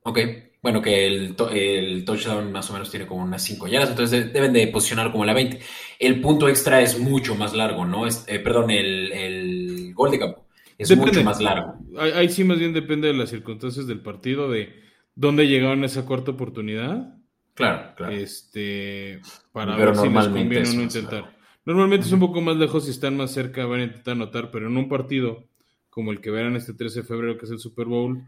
Ok, 0.03 0.19
bueno, 0.63 0.81
que 0.81 1.07
el, 1.09 1.35
el, 1.51 2.05
touchdown 2.05 2.53
más 2.53 2.71
o 2.71 2.75
menos 2.75 2.91
tiene 2.91 3.07
como 3.07 3.25
unas 3.25 3.43
5 3.43 3.67
yardas, 3.67 3.91
entonces 3.91 4.33
deben 4.33 4.53
de 4.53 4.69
posicionar 4.69 5.11
como 5.11 5.25
la 5.25 5.33
20. 5.33 5.59
El 5.99 6.21
punto 6.21 6.49
extra 6.49 6.81
es 6.83 7.01
mucho 7.01 7.35
más 7.35 7.53
largo, 7.53 7.85
¿no? 7.85 8.07
Es, 8.07 8.25
eh, 8.29 8.39
perdón, 8.39 8.71
el, 8.71 9.11
el 9.13 9.93
gol 9.93 10.13
de 10.13 10.19
campo 10.21 10.46
es 10.79 10.97
mucho 10.97 11.23
más 11.23 11.41
largo. 11.41 11.75
Ahí, 11.99 12.29
sí 12.29 12.45
más 12.45 12.59
bien 12.59 12.73
depende 12.73 13.09
de 13.09 13.15
las 13.15 13.31
circunstancias 13.31 13.87
del 13.87 14.01
partido, 14.01 14.51
de 14.51 14.75
dónde 15.15 15.47
llegaron 15.47 15.83
a 15.83 15.87
esa 15.87 16.05
cuarta 16.05 16.33
oportunidad. 16.33 17.17
Claro, 17.55 17.95
claro. 17.97 18.13
Este, 18.13 19.21
para 19.53 19.77
ver 19.77 19.97
si 19.97 20.09
les 20.09 20.29
conviene 20.29 20.69
o 20.69 20.73
no 20.75 20.83
intentar. 20.83 21.37
Normalmente 21.65 22.07
es 22.07 22.13
un 22.13 22.21
poco 22.21 22.41
más 22.41 22.57
lejos 22.57 22.85
si 22.85 22.91
están 22.91 23.17
más 23.17 23.33
cerca, 23.33 23.67
van 23.67 23.81
a 23.81 23.85
intentar 23.85 24.13
anotar, 24.13 24.51
pero 24.51 24.69
en 24.69 24.77
un 24.77 24.89
partido 24.89 25.49
como 25.91 26.13
el 26.13 26.21
que 26.21 26.31
verán 26.31 26.57
este 26.57 26.75
13 26.75 27.01
de 27.01 27.07
febrero, 27.07 27.39
que 27.39 27.47
es 27.47 27.51
el 27.51 27.59
Super 27.59 27.87
Bowl, 27.87 28.23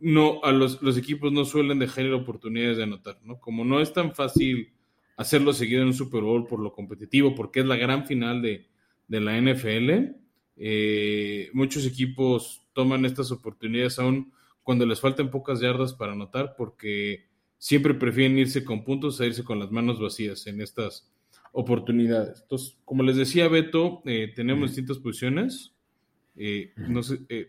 no, 0.00 0.40
a 0.42 0.52
los, 0.52 0.82
los 0.82 0.96
equipos 0.96 1.30
no 1.32 1.44
suelen 1.44 1.78
dejar 1.78 2.10
oportunidades 2.12 2.78
de 2.78 2.84
anotar, 2.84 3.18
¿no? 3.22 3.38
Como 3.38 3.64
no 3.64 3.80
es 3.80 3.92
tan 3.92 4.14
fácil 4.14 4.72
hacerlo 5.16 5.52
seguido 5.52 5.82
en 5.82 5.88
un 5.88 5.94
Super 5.94 6.22
Bowl 6.22 6.46
por 6.46 6.60
lo 6.60 6.72
competitivo, 6.72 7.34
porque 7.34 7.60
es 7.60 7.66
la 7.66 7.76
gran 7.76 8.06
final 8.06 8.42
de, 8.42 8.66
de 9.08 9.20
la 9.20 9.40
NFL, 9.40 10.16
eh, 10.56 11.50
muchos 11.52 11.86
equipos 11.86 12.62
toman 12.72 13.04
estas 13.04 13.30
oportunidades 13.30 13.98
aún 13.98 14.32
cuando 14.62 14.86
les 14.86 15.00
faltan 15.00 15.30
pocas 15.30 15.60
yardas 15.60 15.92
para 15.92 16.12
anotar 16.12 16.54
porque 16.56 17.26
siempre 17.58 17.94
prefieren 17.94 18.38
irse 18.38 18.64
con 18.64 18.84
puntos 18.84 19.20
a 19.20 19.26
irse 19.26 19.44
con 19.44 19.58
las 19.58 19.70
manos 19.70 20.00
vacías 20.00 20.46
en 20.46 20.60
estas 20.60 21.12
oportunidades. 21.52 22.42
Entonces, 22.42 22.78
como 22.84 23.02
les 23.02 23.16
decía 23.16 23.48
Beto, 23.48 24.02
eh, 24.04 24.32
tenemos 24.34 24.70
distintas 24.70 24.98
posiciones. 24.98 25.72
Eh, 26.36 26.74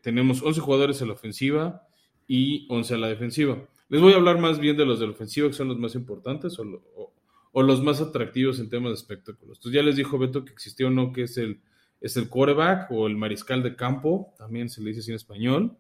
tenemos 0.02 0.42
11 0.42 0.62
jugadores 0.62 1.02
a 1.02 1.06
la 1.06 1.14
ofensiva 1.14 1.88
y 2.26 2.66
11 2.70 2.94
a 2.94 2.98
la 2.98 3.08
defensiva. 3.08 3.68
Les 3.90 4.02
voy 4.02 4.14
a 4.14 4.18
hablar 4.18 4.40
más 4.40 4.60
bien 4.60 4.78
de 4.78 4.86
los 4.86 5.00
de 5.00 5.08
la 5.08 5.14
ofensiva, 5.14 5.48
que 5.48 5.54
son 5.54 5.68
los 5.68 5.78
más 5.78 5.96
importantes 5.96 6.58
o, 6.60 7.14
o 7.52 7.64
los 7.64 7.84
más 7.84 8.00
atractivos 8.02 8.60
en 8.60 8.70
temas 8.70 8.92
de 8.92 8.96
espectáculos. 8.96 9.58
Entonces, 9.58 9.74
ya 9.74 9.84
les 9.84 9.96
dijo 9.96 10.18
Beto 10.18 10.46
que 10.46 10.54
existió 10.54 10.88
uno 10.88 11.12
que 11.12 11.24
es 11.24 11.38
el 11.38 11.60
es 12.02 12.18
el 12.18 12.30
quarterback 12.30 12.92
o 12.92 13.08
el 13.08 13.18
mariscal 13.18 13.64
de 13.64 13.76
campo, 13.76 14.34
también 14.38 14.70
se 14.70 14.82
le 14.82 14.90
dice 14.90 15.02
así 15.02 15.12
en 15.12 15.16
español. 15.16 15.78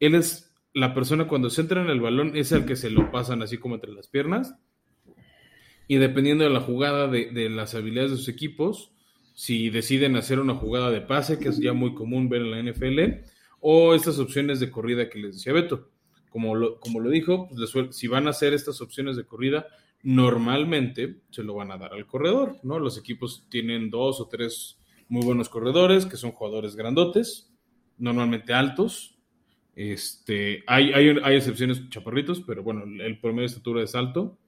Él 0.00 0.14
es 0.14 0.54
la 0.72 0.94
persona 0.94 1.26
cuando 1.26 1.50
se 1.50 1.62
entra 1.62 1.82
en 1.82 1.90
el 1.90 2.00
balón, 2.00 2.36
es 2.36 2.52
el 2.52 2.64
que 2.64 2.76
se 2.76 2.90
lo 2.90 3.10
pasan 3.10 3.42
así 3.42 3.58
como 3.58 3.74
entre 3.74 3.92
las 3.92 4.08
piernas. 4.08 4.54
Y 5.88 5.96
dependiendo 5.96 6.44
de 6.44 6.50
la 6.50 6.60
jugada, 6.60 7.08
de, 7.08 7.48
las 7.48 7.74
habilidades 7.74 8.12
de 8.12 8.16
sus 8.18 8.28
equipos, 8.28 8.92
si 9.34 9.70
deciden 9.70 10.16
hacer 10.16 10.38
una 10.38 10.54
jugada 10.54 10.90
de 10.90 11.00
pase, 11.00 11.38
que 11.38 11.48
es 11.48 11.58
ya 11.58 11.72
muy 11.72 11.94
común 11.94 12.28
ver 12.28 12.42
en 12.42 12.50
la 12.50 12.62
NFL, 12.62 13.24
o 13.60 13.94
estas 13.94 14.18
opciones 14.18 14.60
de 14.60 14.70
corrida 14.70 15.08
que 15.08 15.18
les 15.18 15.36
decía 15.36 15.52
Beto. 15.52 15.90
Como 16.28 16.54
lo, 16.54 16.78
como 16.78 17.00
lo 17.00 17.08
dijo, 17.08 17.48
pues 17.48 17.96
si 17.96 18.06
van 18.06 18.26
a 18.26 18.30
hacer 18.30 18.52
estas 18.52 18.82
opciones 18.82 19.16
de 19.16 19.24
corrida, 19.24 19.66
normalmente 20.02 21.22
se 21.30 21.42
lo 21.42 21.54
van 21.54 21.72
a 21.72 21.78
dar 21.78 21.94
al 21.94 22.06
corredor, 22.06 22.56
¿no? 22.62 22.78
Los 22.78 22.98
equipos 22.98 23.46
tienen 23.48 23.90
dos 23.90 24.20
o 24.20 24.28
tres 24.28 24.77
muy 25.08 25.24
buenos 25.24 25.48
corredores, 25.48 26.06
que 26.06 26.16
son 26.16 26.32
jugadores 26.32 26.76
grandotes, 26.76 27.52
normalmente 27.96 28.52
altos. 28.52 29.18
Este, 29.74 30.64
hay, 30.66 30.92
hay, 30.92 31.36
excepciones 31.36 31.88
chaparritos, 31.88 32.40
pero 32.40 32.62
bueno, 32.62 32.82
el 32.84 33.20
promedio 33.20 33.42
de 33.42 33.46
estatura 33.46 33.82
es 33.82 33.94
alto 33.94 34.38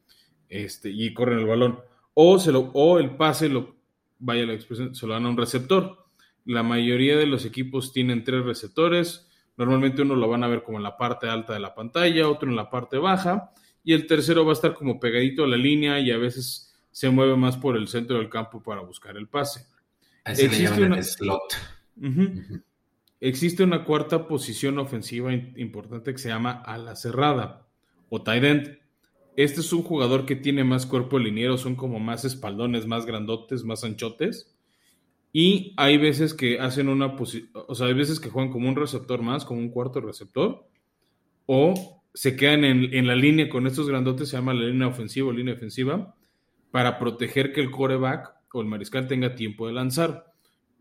este, 0.49 0.91
y 0.91 1.15
corren 1.15 1.39
el 1.39 1.47
balón. 1.47 1.81
O, 2.15 2.39
se 2.39 2.53
lo, 2.53 2.71
o 2.75 2.99
el 2.99 3.17
pase, 3.17 3.49
lo, 3.49 3.77
vaya 4.19 4.45
la 4.45 4.55
expresión, 4.55 4.95
se 4.95 5.07
lo 5.07 5.15
dan 5.15 5.27
a 5.27 5.31
un 5.31 5.37
receptor. 5.37 6.05
La 6.45 6.63
mayoría 6.63 7.17
de 7.17 7.27
los 7.27 7.45
equipos 7.45 7.93
tienen 7.93 8.25
tres 8.25 8.45
receptores. 8.45 9.29
Normalmente 9.57 10.03
uno 10.03 10.17
lo 10.17 10.29
van 10.29 10.43
a 10.43 10.49
ver 10.49 10.63
como 10.63 10.79
en 10.79 10.85
la 10.85 10.97
parte 10.97 11.29
alta 11.29 11.53
de 11.53 11.61
la 11.61 11.75
pantalla, 11.75 12.29
otro 12.29 12.49
en 12.49 12.57
la 12.57 12.71
parte 12.71 12.99
baja, 12.99 13.53
y 13.85 13.93
el 13.93 14.07
tercero 14.07 14.45
va 14.45 14.51
a 14.51 14.55
estar 14.55 14.75
como 14.75 14.99
pegadito 14.99 15.45
a 15.45 15.49
la 15.49 15.57
línea 15.57 16.01
y 16.01 16.11
a 16.11 16.19
veces 16.19 16.75
se 16.91 17.09
mueve 17.09 17.37
más 17.37 17.57
por 17.57 17.77
el 17.77 17.89
centro 17.89 18.19
del 18.19 18.29
campo 18.29 18.63
para 18.63 18.81
buscar 18.81 19.17
el 19.17 19.29
pase. 19.29 19.67
Existe 20.25 20.83
una... 20.83 21.03
slot. 21.03 21.57
Existe 23.21 23.63
una 23.63 23.85
cuarta 23.85 24.27
posición 24.27 24.79
ofensiva 24.79 25.33
importante 25.33 26.13
que 26.13 26.19
se 26.19 26.31
llama 26.31 26.63
ala 26.65 26.97
cerrada 26.97 27.67
o 28.09 28.23
tight 28.23 28.45
end. 28.45 28.79
Este 29.37 29.61
es 29.61 29.73
un 29.73 29.83
jugador 29.83 30.27
que 30.27 30.37
tiene 30.37 30.65
más 30.65 30.87
cuerpo 30.87 31.19
liniero, 31.19 31.57
son 31.59 31.77
como 31.77 32.01
más 32.01 32.25
espaldones, 32.25 32.87
más 32.87 33.07
grandotes, 33.07 33.65
más 33.65 33.85
anchotes. 33.85 34.55
Y 35.33 35.75
hay 35.77 35.99
veces 35.99 36.35
que 36.35 36.59
hacen 36.59 36.89
una 36.89 37.15
posición, 37.15 37.51
o 37.55 37.75
sea, 37.75 37.87
hay 37.87 37.95
veces 37.95 38.19
que 38.19 38.31
juegan 38.31 38.51
como 38.51 38.69
un 38.69 38.77
receptor 38.77 39.23
más, 39.23 39.45
como 39.45 39.61
un 39.61 39.71
cuarto 39.71 40.01
receptor, 40.01 40.67
o 41.47 42.03
se 42.13 42.35
quedan 42.37 42.65
en, 42.65 42.93
en 42.93 43.07
la 43.07 43.15
línea 43.15 43.49
con 43.49 43.67
estos 43.67 43.89
grandotes, 43.89 44.31
se 44.31 44.37
llama 44.37 44.55
la 44.55 44.67
línea 44.67 44.89
ofensiva 44.89 45.29
o 45.29 45.33
línea 45.33 45.55
ofensiva, 45.55 46.17
para 46.73 46.99
proteger 46.99 47.53
que 47.53 47.61
el 47.61 47.71
coreback 47.71 48.35
o 48.53 48.61
el 48.61 48.67
mariscal 48.67 49.07
tenga 49.07 49.35
tiempo 49.35 49.67
de 49.67 49.73
lanzar. 49.73 50.27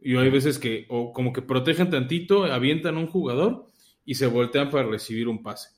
Y 0.02 0.16
hay 0.16 0.30
veces 0.30 0.60
que, 0.60 0.86
o 0.90 1.12
como 1.14 1.34
que 1.34 1.42
protegen 1.42 1.90
tantito, 1.90 2.46
avientan 2.46 2.96
a 2.96 3.00
un 3.00 3.08
jugador 3.08 3.66
y 4.06 4.16
se 4.16 4.28
voltean 4.28 4.70
para 4.70 4.88
recibir 4.88 5.28
un 5.28 5.44
pase. 5.44 5.70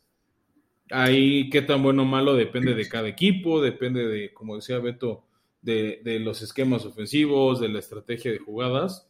Ahí 0.89 1.49
qué 1.49 1.61
tan 1.61 1.81
bueno 1.81 2.03
o 2.03 2.05
malo 2.05 2.35
depende 2.35 2.75
de 2.75 2.87
cada 2.87 3.07
equipo, 3.07 3.61
depende 3.61 4.05
de, 4.07 4.33
como 4.33 4.55
decía 4.55 4.79
Beto, 4.79 5.25
de, 5.61 6.19
los 6.19 6.41
esquemas 6.41 6.85
ofensivos, 6.85 7.59
de 7.59 7.69
la 7.69 7.79
estrategia 7.79 8.31
de 8.31 8.39
jugadas, 8.39 9.09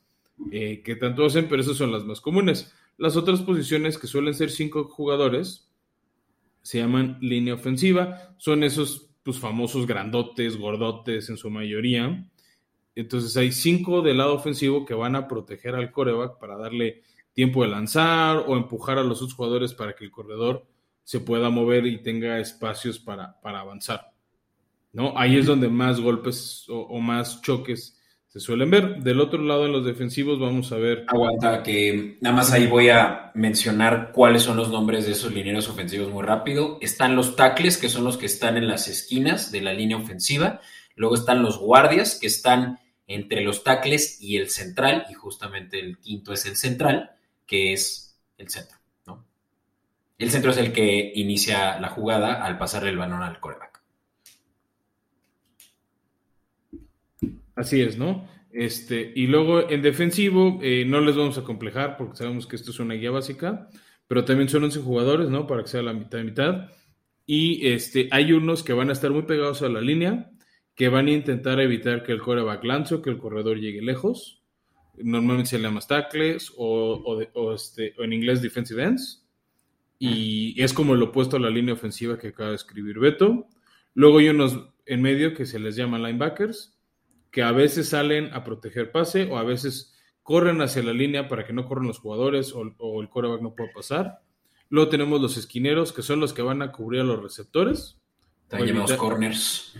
eh, 0.51 0.81
que 0.83 0.95
tanto 0.95 1.25
hacen, 1.25 1.47
pero 1.49 1.61
esas 1.61 1.77
son 1.77 1.91
las 1.91 2.05
más 2.05 2.21
comunes. 2.21 2.73
Las 2.97 3.15
otras 3.15 3.41
posiciones 3.41 3.97
que 3.97 4.07
suelen 4.07 4.33
ser 4.33 4.51
cinco 4.51 4.85
jugadores 4.85 5.71
se 6.61 6.77
llaman 6.77 7.17
línea 7.21 7.55
ofensiva, 7.55 8.35
son 8.37 8.63
esos 8.63 9.09
pues, 9.23 9.39
famosos 9.39 9.87
grandotes, 9.87 10.57
gordotes 10.57 11.29
en 11.29 11.37
su 11.37 11.49
mayoría, 11.49 12.29
entonces 12.95 13.35
hay 13.37 13.51
cinco 13.51 14.01
del 14.01 14.17
lado 14.17 14.35
ofensivo 14.35 14.85
que 14.85 14.93
van 14.93 15.15
a 15.15 15.27
proteger 15.27 15.75
al 15.75 15.91
coreback 15.91 16.39
para 16.39 16.57
darle 16.57 17.03
tiempo 17.33 17.63
de 17.63 17.69
lanzar 17.69 18.43
o 18.47 18.57
empujar 18.57 18.97
a 18.97 19.03
los 19.03 19.21
otros 19.21 19.35
jugadores 19.35 19.73
para 19.73 19.93
que 19.93 20.05
el 20.05 20.11
corredor 20.11 20.65
se 21.03 21.19
pueda 21.19 21.49
mover 21.49 21.85
y 21.85 22.01
tenga 22.01 22.39
espacios 22.39 22.99
para, 22.99 23.39
para 23.41 23.61
avanzar. 23.61 24.11
¿no? 24.93 25.17
Ahí 25.17 25.37
es 25.37 25.45
donde 25.45 25.69
más 25.69 25.99
golpes 25.99 26.65
o, 26.69 26.99
más 26.99 27.41
choques 27.41 27.97
se 28.27 28.39
suelen 28.39 28.69
ver. 28.69 28.97
Del 29.01 29.19
otro 29.19 29.41
lado, 29.41 29.65
en 29.65 29.71
los 29.71 29.85
defensivos, 29.85 30.39
vamos 30.39 30.71
a 30.71 30.77
ver. 30.77 31.05
Aguanta, 31.07 31.63
que 31.63 32.17
nada 32.21 32.35
más 32.35 32.51
ahí 32.51 32.67
voy 32.67 32.89
a 32.89 33.31
mencionar 33.35 34.11
cuáles 34.13 34.43
son 34.43 34.57
los 34.57 34.69
nombres 34.69 35.05
de 35.05 35.11
esos 35.13 35.33
lineros 35.33 35.69
ofensivos 35.69 36.09
muy 36.09 36.23
rápido. 36.23 36.77
Están 36.81 37.15
los 37.15 37.35
tackles, 37.35 37.77
que 37.77 37.89
son 37.89 38.03
los 38.03 38.17
que 38.17 38.25
están 38.25 38.57
en 38.57 38.67
las 38.67 38.87
esquinas 38.87 39.51
de 39.51 39.61
la 39.61 39.73
línea 39.73 39.97
ofensiva. 39.97 40.61
Luego 40.95 41.15
están 41.15 41.41
los 41.41 41.57
guardias, 41.59 42.17
que 42.19 42.27
están 42.27 42.79
entre 43.07 43.41
los 43.43 43.63
tackles 43.63 44.21
y 44.21 44.37
el 44.37 44.49
central, 44.49 45.05
y 45.09 45.13
justamente 45.13 45.79
el 45.79 45.97
quinto 45.97 46.33
es 46.33 46.45
el 46.45 46.55
central, 46.55 47.11
que 47.45 47.73
es 47.73 48.19
el 48.37 48.49
centro. 48.49 48.77
¿no? 49.05 49.25
El 50.17 50.31
centro 50.31 50.51
es 50.51 50.57
el 50.57 50.71
que 50.71 51.11
inicia 51.15 51.79
la 51.79 51.89
jugada 51.89 52.43
al 52.43 52.57
pasarle 52.57 52.89
el 52.89 52.97
balón 52.97 53.21
al 53.21 53.39
coreback. 53.39 53.81
Así 57.55 57.81
es, 57.81 57.97
¿no? 57.97 58.27
Este, 58.51 59.13
y 59.15 59.27
luego 59.27 59.69
en 59.69 59.81
defensivo, 59.81 60.59
eh, 60.61 60.83
no 60.85 60.99
les 60.99 61.15
vamos 61.15 61.37
a 61.37 61.43
complejar 61.43 61.95
porque 61.97 62.17
sabemos 62.17 62.47
que 62.47 62.55
esto 62.55 62.71
es 62.71 62.79
una 62.79 62.95
guía 62.95 63.11
básica, 63.11 63.69
pero 64.07 64.25
también 64.25 64.49
son 64.49 64.63
11 64.63 64.81
jugadores, 64.81 65.29
¿no? 65.29 65.47
Para 65.47 65.63
que 65.63 65.69
sea 65.69 65.81
la 65.81 65.93
mitad 65.93 66.17
de 66.17 66.23
mitad. 66.23 66.69
Y 67.25 67.67
este, 67.67 68.09
hay 68.11 68.33
unos 68.33 68.63
que 68.63 68.73
van 68.73 68.89
a 68.89 68.93
estar 68.93 69.11
muy 69.11 69.21
pegados 69.23 69.61
a 69.61 69.69
la 69.69 69.79
línea, 69.79 70.30
que 70.81 70.89
van 70.89 71.05
a 71.05 71.11
intentar 71.11 71.59
evitar 71.59 72.01
que 72.01 72.11
el 72.11 72.21
coreback 72.21 72.63
lance 72.63 72.95
o 72.95 73.03
que 73.03 73.11
el 73.11 73.19
corredor 73.19 73.59
llegue 73.59 73.83
lejos. 73.83 74.41
Normalmente 74.97 75.51
se 75.51 75.59
le 75.59 75.65
llama 75.65 75.79
tackles 75.81 76.51
o, 76.57 77.21
este, 77.53 77.93
o 77.99 78.03
en 78.03 78.13
inglés 78.13 78.41
defensive 78.41 78.83
ends. 78.83 79.23
Y 79.99 80.59
es 80.59 80.73
como 80.73 80.95
lo 80.95 81.09
opuesto 81.09 81.37
a 81.37 81.39
la 81.39 81.51
línea 81.51 81.75
ofensiva 81.75 82.17
que 82.17 82.29
acaba 82.29 82.49
de 82.49 82.55
escribir 82.55 82.97
Beto. 82.97 83.47
Luego 83.93 84.17
hay 84.17 84.29
unos 84.29 84.69
en 84.87 85.03
medio 85.03 85.35
que 85.35 85.45
se 85.45 85.59
les 85.59 85.75
llama 85.75 85.99
linebackers, 85.99 86.75
que 87.29 87.43
a 87.43 87.51
veces 87.51 87.89
salen 87.89 88.33
a 88.33 88.43
proteger 88.43 88.91
pase 88.91 89.29
o 89.29 89.37
a 89.37 89.43
veces 89.43 89.93
corren 90.23 90.63
hacia 90.63 90.81
la 90.81 90.93
línea 90.93 91.27
para 91.27 91.45
que 91.45 91.53
no 91.53 91.67
corran 91.67 91.85
los 91.85 91.99
jugadores 91.99 92.55
o, 92.55 93.01
el 93.03 93.09
coreback 93.09 93.43
no 93.43 93.53
pueda 93.53 93.69
pasar. 93.71 94.23
Luego 94.69 94.89
tenemos 94.89 95.21
los 95.21 95.37
esquineros, 95.37 95.93
que 95.93 96.01
son 96.01 96.19
los 96.19 96.33
que 96.33 96.41
van 96.41 96.63
a 96.63 96.71
cubrir 96.71 97.01
a 97.01 97.03
los 97.03 97.21
receptores. 97.21 98.01
También 98.47 98.77
llamamos 98.77 98.93
corners. 98.93 99.75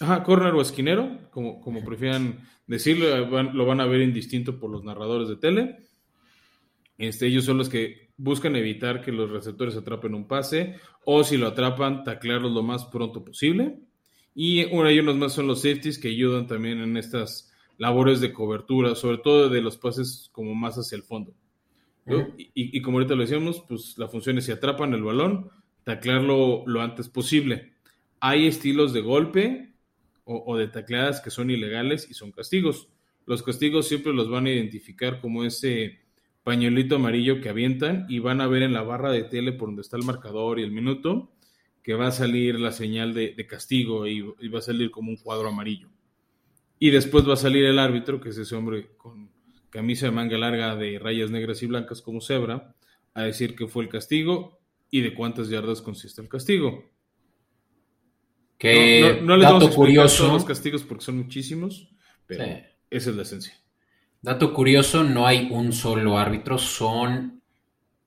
Ajá, 0.00 0.22
corner 0.22 0.52
o 0.52 0.60
esquinero, 0.60 1.18
como, 1.30 1.60
como 1.60 1.82
prefieran 1.84 2.46
decirlo, 2.66 3.26
lo 3.26 3.66
van 3.66 3.80
a 3.80 3.86
ver 3.86 4.02
indistinto 4.02 4.58
por 4.58 4.70
los 4.70 4.84
narradores 4.84 5.28
de 5.28 5.36
tele. 5.36 5.86
Este, 6.98 7.26
ellos 7.26 7.44
son 7.44 7.58
los 7.58 7.68
que 7.68 8.10
buscan 8.16 8.56
evitar 8.56 9.02
que 9.02 9.12
los 9.12 9.30
receptores 9.30 9.76
atrapen 9.76 10.14
un 10.14 10.26
pase 10.26 10.76
o 11.04 11.24
si 11.24 11.36
lo 11.36 11.46
atrapan, 11.46 12.04
taclearlos 12.04 12.52
lo 12.52 12.62
más 12.62 12.86
pronto 12.86 13.24
posible. 13.24 13.78
Y 14.34 14.64
uno 14.66 14.84
hay 14.84 14.98
unos 14.98 15.16
más 15.16 15.32
son 15.32 15.46
los 15.46 15.62
safeties 15.62 15.98
que 15.98 16.08
ayudan 16.08 16.46
también 16.46 16.80
en 16.80 16.96
estas 16.96 17.52
labores 17.78 18.20
de 18.20 18.32
cobertura, 18.32 18.94
sobre 18.94 19.18
todo 19.18 19.48
de 19.48 19.62
los 19.62 19.78
pases 19.78 20.28
como 20.32 20.54
más 20.54 20.76
hacia 20.76 20.96
el 20.96 21.02
fondo. 21.02 21.34
y, 22.54 22.80
como 22.82 22.98
ahorita 22.98 23.14
lo 23.14 23.22
decíamos, 23.22 23.64
pues 23.66 23.96
la 23.98 24.08
función 24.08 24.38
es 24.38 24.44
si 24.44 24.52
atrapan 24.52 24.94
el 24.94 25.02
balón, 25.02 25.50
taclearlo 25.84 26.64
lo 26.66 26.82
antes 26.82 27.08
posible. 27.08 27.72
Hay 28.20 28.46
estilos 28.46 28.92
de 28.92 29.00
golpe 29.00 29.75
o, 30.28 30.56
de 30.56 30.66
tacleadas 30.66 31.20
que 31.20 31.30
son 31.30 31.50
ilegales 31.50 32.08
y 32.10 32.14
son 32.14 32.32
castigos. 32.32 32.88
Los 33.26 33.42
castigos 33.42 33.86
siempre 33.86 34.12
los 34.12 34.28
van 34.28 34.46
a 34.46 34.50
identificar 34.50 35.20
como 35.20 35.44
ese 35.44 36.00
pañuelito 36.42 36.96
amarillo 36.96 37.40
que 37.40 37.48
avientan 37.48 38.06
y 38.08 38.18
van 38.18 38.40
a 38.40 38.48
ver 38.48 38.62
en 38.62 38.72
la 38.72 38.82
barra 38.82 39.12
de 39.12 39.22
tele 39.22 39.52
por 39.52 39.68
donde 39.68 39.82
está 39.82 39.96
el 39.96 40.02
marcador 40.02 40.58
y 40.58 40.64
el 40.64 40.72
minuto 40.72 41.30
que 41.82 41.94
va 41.94 42.08
a 42.08 42.12
salir 42.12 42.58
la 42.58 42.72
señal 42.72 43.14
de, 43.14 43.46
castigo 43.46 44.08
y, 44.08 44.20
va 44.20 44.58
a 44.58 44.62
salir 44.62 44.90
como 44.90 45.10
un 45.10 45.16
cuadro 45.16 45.48
amarillo. 45.48 45.88
Y 46.80 46.90
después 46.90 47.28
va 47.28 47.34
a 47.34 47.36
salir 47.36 47.64
el 47.64 47.78
árbitro, 47.78 48.20
que 48.20 48.30
es 48.30 48.38
ese 48.38 48.56
hombre 48.56 48.88
con 48.96 49.30
camisa 49.70 50.06
de 50.06 50.12
manga 50.12 50.36
larga 50.36 50.74
de 50.74 50.98
rayas 50.98 51.30
negras 51.30 51.62
y 51.62 51.66
blancas 51.66 52.02
como 52.02 52.20
cebra, 52.20 52.74
a 53.14 53.22
decir 53.22 53.54
que 53.54 53.68
fue 53.68 53.84
el 53.84 53.88
castigo 53.88 54.58
y 54.90 55.00
de 55.02 55.14
cuántas 55.14 55.48
yardas 55.48 55.80
consiste 55.80 56.20
el 56.20 56.28
castigo. 56.28 56.90
Que 58.58 59.20
no, 59.22 59.36
les 59.36 59.48
dato 59.48 59.70
curioso, 59.70 60.24
todos 60.24 60.34
los 60.34 60.44
castigos 60.44 60.82
porque 60.82 61.04
son 61.04 61.18
muchísimos, 61.18 61.88
pero 62.26 62.44
esa 62.90 63.10
es 63.10 63.16
la 63.16 63.22
esencia. 63.22 63.54
Dato 64.22 64.52
curioso, 64.54 65.04
no 65.04 65.26
hay 65.26 65.48
un 65.50 65.72
solo 65.72 66.18
árbitro, 66.18 66.58
son 66.58 67.42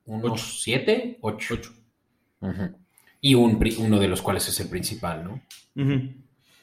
unos 0.06 0.60
siete, 0.62 1.18
ocho. 1.20 1.58
Y 3.20 3.34
un, 3.34 3.62
uno 3.78 3.98
de 3.98 4.08
los 4.08 4.22
cuales 4.22 4.48
es 4.48 4.58
el 4.60 4.68
principal, 4.68 5.24
¿no? 5.24 5.42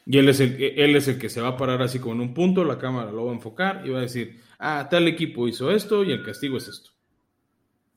Y 0.06 0.18
él 0.18 0.30
es, 0.30 0.40
el, 0.40 0.62
él 0.62 0.96
es 0.96 1.08
el 1.08 1.18
que 1.18 1.30
se 1.30 1.42
va 1.42 1.50
a 1.50 1.58
parar 1.58 1.82
así 1.82 2.00
como 2.00 2.16
en 2.16 2.22
un 2.22 2.34
punto, 2.34 2.64
la 2.64 2.78
cámara 2.78 3.12
lo 3.12 3.26
va 3.26 3.32
a 3.32 3.36
enfocar 3.36 3.84
y 3.86 3.90
va 3.90 4.00
a 4.00 4.04
decir, 4.04 4.40
ah, 4.60 4.88
tal 4.90 5.08
equipo 5.08 5.48
hizo 5.48 5.72
esto 5.72 6.04
y 6.04 6.12
el 6.12 6.24
castigo 6.24 6.58
es 6.58 6.68
esto. 6.68 6.92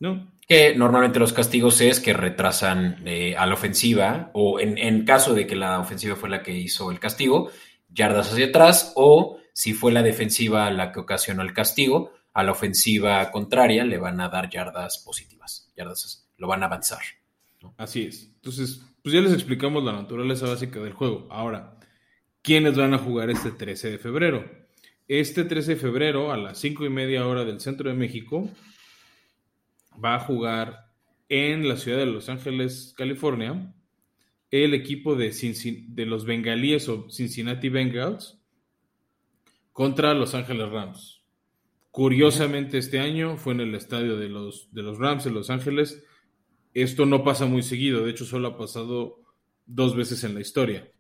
¿No? 0.01 0.33
Que 0.49 0.75
normalmente 0.75 1.21
los 1.21 1.33
castigos 1.33 1.81
es 1.81 2.01
que 2.01 2.13
retrasan 2.13 3.03
eh, 3.07 3.37
a 3.37 3.47
la 3.47 3.55
ofensiva, 3.55 4.31
o 4.35 4.59
en, 4.59 5.05
caso 5.05 5.35
de 5.35 5.47
que 5.47 5.55
la 5.55 5.79
ofensiva 5.79 6.17
fue 6.17 6.29
la 6.29 6.43
que 6.43 6.53
hizo 6.53 6.91
el 6.91 6.99
castigo, 6.99 7.51
yardas 7.89 8.33
hacia 8.33 8.47
atrás, 8.47 8.93
o 8.97 9.39
si 9.53 9.75
fue 9.75 9.93
la 9.93 10.03
defensiva 10.03 10.71
la 10.73 10.91
que 10.91 11.01
ocasionó 11.01 11.43
el 11.43 11.53
castigo, 11.53 12.13
a 12.33 12.43
la 12.43 12.53
ofensiva 12.53 13.31
contraria 13.31 13.85
le 13.85 13.99
van 13.99 14.21
a 14.21 14.29
dar 14.29 14.51
yardas 14.51 14.99
positivas, 14.99 15.71
yardas, 15.77 16.29
lo 16.37 16.49
van 16.49 16.63
a 16.63 16.67
avanzar. 16.67 17.03
Así 17.77 18.05
es. 18.05 18.33
Entonces, 18.37 18.81
pues 19.03 19.15
ya 19.15 19.21
les 19.21 19.33
explicamos 19.33 19.85
la 19.85 19.93
naturaleza 19.93 20.47
básica 20.47 20.81
del 20.81 20.93
juego. 20.93 21.27
Ahora, 21.31 21.79
¿quiénes 22.43 22.77
van 22.77 22.95
a 22.95 22.99
jugar 22.99 23.31
este 23.31 23.51
13 23.51 23.93
de 23.93 23.99
febrero? 23.99 24.51
Este 25.09 25.45
13 25.45 25.75
de 25.75 25.81
febrero, 25.81 26.33
a 26.33 26.37
las 26.37 26.59
5 26.59 26.85
y 26.87 26.91
media 26.91 27.27
hora 27.27 27.45
del 27.45 27.61
centro 27.61 27.91
de 27.91 27.97
México, 27.97 28.49
va 30.03 30.17
a 30.17 30.21
jugar 30.21 30.91
en 31.29 31.69
la 31.69 31.77
ciudad 31.77 31.99
de 31.99 32.07
Los 32.07 32.29
Ángeles, 32.29 32.95
California, 32.97 33.75
el 34.51 34.75
equipo 34.75 35.15
de, 35.15 35.31
de 35.89 36.07
los 36.07 36.25
bengalíes 36.25 36.89
o 36.89 37.09
Cincinnati 37.11 37.69
Bengals 37.69 38.41
contra 39.73 40.15
Los 40.15 40.35
Ángeles 40.35 40.69
Rams. 40.71 41.23
Curiosamente, 41.91 42.79
este 42.79 42.99
año 42.99 43.37
fue 43.37 43.53
en 43.55 43.61
el 43.61 43.75
estadio 43.75 44.17
de 44.17 44.29
los, 44.29 44.73
de 44.73 44.83
los 44.83 44.99
Rams 44.99 45.27
en 45.27 45.35
Los 45.35 45.51
Ángeles. 45.51 46.05
Esto 46.75 47.07
no 47.07 47.23
pasa 47.23 47.47
muy 47.47 47.63
seguido, 47.63 48.05
de 48.05 48.11
hecho, 48.11 48.25
solo 48.25 48.49
ha 48.49 48.57
pasado 48.57 49.23
dos 49.67 49.97
veces 49.97 50.25
en 50.25 50.35
la 50.35 50.41
historia. 50.41 50.91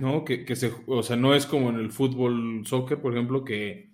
¿No? 0.00 0.24
Que, 0.24 0.54
se, 0.54 0.72
o 0.86 1.02
sea, 1.02 1.16
no 1.16 1.34
es 1.34 1.44
como 1.44 1.70
en 1.70 1.76
el 1.76 1.90
fútbol 1.90 2.64
soccer, 2.66 3.00
por 3.00 3.12
ejemplo, 3.14 3.44
que 3.44 3.92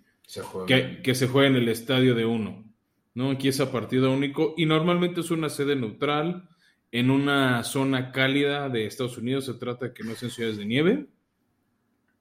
Que, 0.67 1.01
que 1.01 1.15
se 1.15 1.27
juega 1.27 1.47
en 1.49 1.55
el 1.55 1.69
estadio 1.69 2.13
de 2.13 2.25
uno. 2.25 2.68
¿No? 3.13 3.31
Aquí 3.31 3.47
es 3.47 3.59
a 3.59 3.71
partido 3.71 4.11
único 4.11 4.53
y 4.57 4.65
normalmente 4.65 5.21
es 5.21 5.31
una 5.31 5.49
sede 5.49 5.75
neutral 5.75 6.49
en 6.91 7.11
una 7.11 7.63
zona 7.63 8.11
cálida 8.11 8.69
de 8.69 8.85
Estados 8.85 9.17
Unidos. 9.17 9.45
Se 9.45 9.53
trata 9.55 9.87
de 9.87 9.93
que 9.93 10.03
no 10.03 10.15
sean 10.15 10.31
ciudades 10.31 10.57
de 10.57 10.65
nieve 10.65 11.07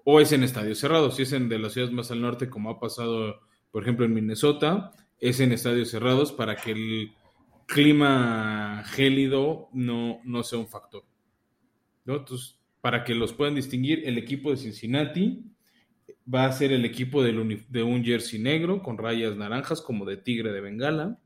o 0.04 0.20
es 0.20 0.32
en 0.32 0.42
estadios 0.42 0.78
cerrados. 0.78 1.16
Si 1.16 1.22
es 1.22 1.32
en 1.32 1.48
de 1.48 1.58
las 1.58 1.72
ciudades 1.72 1.94
más 1.94 2.10
al 2.10 2.22
norte, 2.22 2.48
como 2.48 2.70
ha 2.70 2.80
pasado, 2.80 3.40
por 3.70 3.82
ejemplo, 3.82 4.06
en 4.06 4.14
Minnesota, 4.14 4.92
es 5.20 5.40
en 5.40 5.52
estadios 5.52 5.90
cerrados 5.90 6.32
para 6.32 6.56
que 6.56 6.72
el 6.72 7.12
clima 7.66 8.82
gélido 8.86 9.68
no, 9.72 10.20
no 10.24 10.42
sea 10.42 10.58
un 10.58 10.68
factor. 10.68 11.04
Entonces, 12.06 12.58
para 12.80 13.04
que 13.04 13.14
los 13.14 13.34
puedan 13.34 13.54
distinguir, 13.54 14.02
el 14.06 14.16
equipo 14.16 14.50
de 14.50 14.56
Cincinnati 14.56 15.44
va 16.32 16.44
a 16.44 16.52
ser 16.52 16.72
el 16.72 16.84
equipo 16.84 17.22
de 17.22 17.82
un 17.82 18.04
jersey 18.04 18.38
negro 18.38 18.82
con 18.82 18.98
rayas 18.98 19.36
naranjas 19.36 19.80
como 19.80 20.04
de 20.04 20.16
tigre 20.16 20.52
de 20.52 20.60
Bengala, 20.60 21.18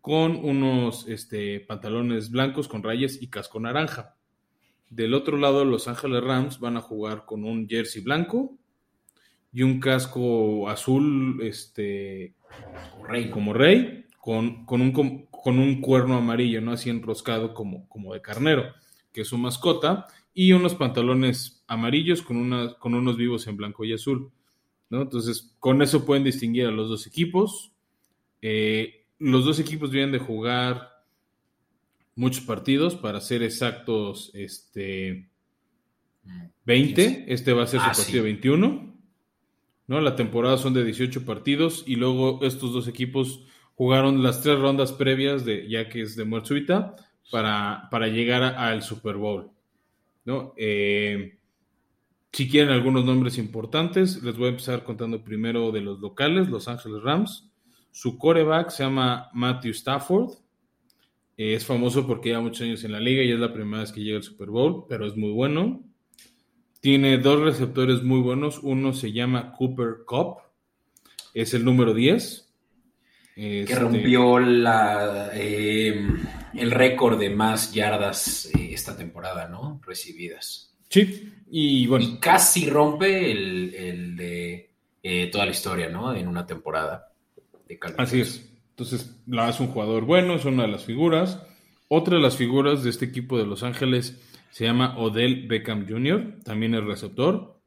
con 0.00 0.36
unos 0.36 1.06
este, 1.08 1.60
pantalones 1.60 2.30
blancos 2.30 2.68
con 2.68 2.82
rayas 2.82 3.20
y 3.20 3.28
casco 3.28 3.60
naranja. 3.60 4.16
Del 4.90 5.12
otro 5.12 5.36
lado, 5.36 5.64
Los 5.64 5.86
Ángeles 5.88 6.22
Rams 6.22 6.60
van 6.60 6.76
a 6.76 6.80
jugar 6.80 7.24
con 7.26 7.44
un 7.44 7.68
jersey 7.68 8.00
blanco 8.00 8.56
y 9.52 9.62
un 9.62 9.80
casco 9.80 10.68
azul 10.68 11.40
este, 11.42 12.34
rey. 13.06 13.28
como 13.28 13.52
rey, 13.52 14.06
con, 14.18 14.64
con, 14.64 14.80
un, 14.80 14.92
con, 14.92 15.58
un, 15.58 15.80
cuerno 15.80 16.16
amarillo, 16.16 16.60
¿no? 16.60 16.72
Así 16.72 16.90
enroscado 16.90 17.52
como, 17.52 17.88
como 17.88 18.14
de 18.14 18.22
carnero, 18.22 18.72
que 19.12 19.22
es 19.22 19.28
su 19.28 19.36
mascota, 19.36 20.06
y 20.40 20.52
unos 20.52 20.76
pantalones 20.76 21.64
amarillos 21.66 22.22
con, 22.22 22.36
una, 22.36 22.74
con 22.74 22.94
unos 22.94 23.16
vivos 23.16 23.48
en 23.48 23.56
blanco 23.56 23.84
y 23.84 23.92
azul. 23.92 24.30
¿no? 24.88 25.02
Entonces, 25.02 25.56
con 25.58 25.82
eso 25.82 26.06
pueden 26.06 26.22
distinguir 26.22 26.66
a 26.66 26.70
los 26.70 26.88
dos 26.88 27.08
equipos. 27.08 27.72
Eh, 28.40 29.04
los 29.18 29.44
dos 29.44 29.58
equipos 29.58 29.90
vienen 29.90 30.12
de 30.12 30.20
jugar 30.20 30.90
muchos 32.14 32.44
partidos, 32.44 32.94
para 32.94 33.20
ser 33.20 33.42
exactos, 33.42 34.30
este 34.32 35.28
20, 36.66 37.24
este 37.26 37.52
va 37.52 37.64
a 37.64 37.66
ser 37.66 37.80
su 37.80 37.86
ah, 37.86 37.92
partido 37.96 38.22
21. 38.22 38.96
¿no? 39.88 40.00
La 40.00 40.14
temporada 40.14 40.56
son 40.56 40.72
de 40.72 40.84
18 40.84 41.24
partidos 41.24 41.82
y 41.84 41.96
luego 41.96 42.38
estos 42.44 42.72
dos 42.72 42.86
equipos 42.86 43.44
jugaron 43.74 44.22
las 44.22 44.40
tres 44.40 44.56
rondas 44.60 44.92
previas 44.92 45.44
de 45.44 45.68
ya 45.68 45.88
que 45.88 46.02
es 46.02 46.14
de 46.14 46.24
muerte 46.24 46.64
para, 47.28 47.88
para 47.90 48.06
llegar 48.06 48.44
al 48.44 48.84
Super 48.84 49.16
Bowl. 49.16 49.57
Eh, 50.56 51.38
si 52.32 52.48
quieren 52.48 52.70
algunos 52.70 53.04
nombres 53.04 53.38
importantes, 53.38 54.22
les 54.22 54.36
voy 54.36 54.46
a 54.46 54.50
empezar 54.50 54.84
contando 54.84 55.24
primero 55.24 55.72
de 55.72 55.80
los 55.80 55.98
locales, 56.00 56.48
Los 56.48 56.68
Ángeles 56.68 57.02
Rams. 57.02 57.50
Su 57.90 58.18
coreback 58.18 58.70
se 58.70 58.84
llama 58.84 59.30
Matthew 59.32 59.72
Stafford. 59.72 60.32
Eh, 61.36 61.54
es 61.54 61.64
famoso 61.64 62.06
porque 62.06 62.28
lleva 62.28 62.42
muchos 62.42 62.62
años 62.62 62.84
en 62.84 62.92
la 62.92 63.00
liga 63.00 63.22
y 63.22 63.30
es 63.30 63.38
la 63.38 63.52
primera 63.52 63.80
vez 63.80 63.92
que 63.92 64.02
llega 64.02 64.18
al 64.18 64.22
Super 64.22 64.50
Bowl, 64.50 64.84
pero 64.88 65.06
es 65.06 65.16
muy 65.16 65.30
bueno. 65.30 65.82
Tiene 66.80 67.18
dos 67.18 67.40
receptores 67.40 68.02
muy 68.02 68.20
buenos. 68.20 68.60
Uno 68.62 68.92
se 68.92 69.12
llama 69.12 69.52
Cooper 69.52 70.04
Cup, 70.06 70.36
es 71.34 71.54
el 71.54 71.64
número 71.64 71.94
10. 71.94 72.47
Que 73.38 73.60
este, 73.60 73.74
rompió 73.76 74.38
la, 74.40 75.30
eh, 75.32 76.08
el 76.54 76.70
récord 76.72 77.18
de 77.20 77.30
más 77.30 77.72
yardas 77.72 78.50
eh, 78.54 78.70
esta 78.72 78.96
temporada, 78.96 79.46
¿no? 79.46 79.80
Recibidas. 79.86 80.74
Sí, 80.88 81.32
y 81.50 81.86
bueno. 81.86 82.18
casi 82.20 82.68
rompe 82.68 83.30
el, 83.30 84.16
de 84.16 84.70
toda 85.30 85.44
la 85.44 85.52
historia, 85.52 85.88
¿no? 85.88 86.14
En 86.14 86.26
una 86.26 86.46
temporada. 86.46 87.12
De 87.68 87.78
Así 87.98 88.22
es. 88.22 88.50
Entonces, 88.70 89.14
es 89.26 89.60
un 89.60 89.68
jugador 89.68 90.04
bueno, 90.04 90.34
es 90.34 90.44
una 90.44 90.62
de 90.64 90.72
las 90.72 90.84
figuras. 90.84 91.40
Otra 91.88 92.16
de 92.16 92.22
las 92.22 92.36
figuras 92.36 92.82
de 92.82 92.90
este 92.90 93.04
equipo 93.04 93.38
de 93.38 93.46
Los 93.46 93.62
Ángeles 93.62 94.20
se 94.50 94.64
llama 94.64 94.98
Odell 94.98 95.46
Beckham 95.46 95.86
Jr., 95.88 96.40
también 96.42 96.74
es 96.74 96.82
receptor. 96.82 97.60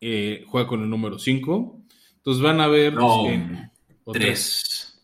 Eh, 0.00 0.44
juega 0.46 0.66
con 0.66 0.82
el 0.82 0.88
número 0.88 1.18
5. 1.18 1.80
Entonces 2.16 2.42
van 2.42 2.60
a 2.60 2.68
ver. 2.68 2.94
No, 2.94 3.24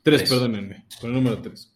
tres. 0.02 0.20
Tres, 0.20 0.30
perdónenme, 0.30 0.84
con 1.00 1.10
el 1.10 1.16
número 1.16 1.40
3. 1.40 1.74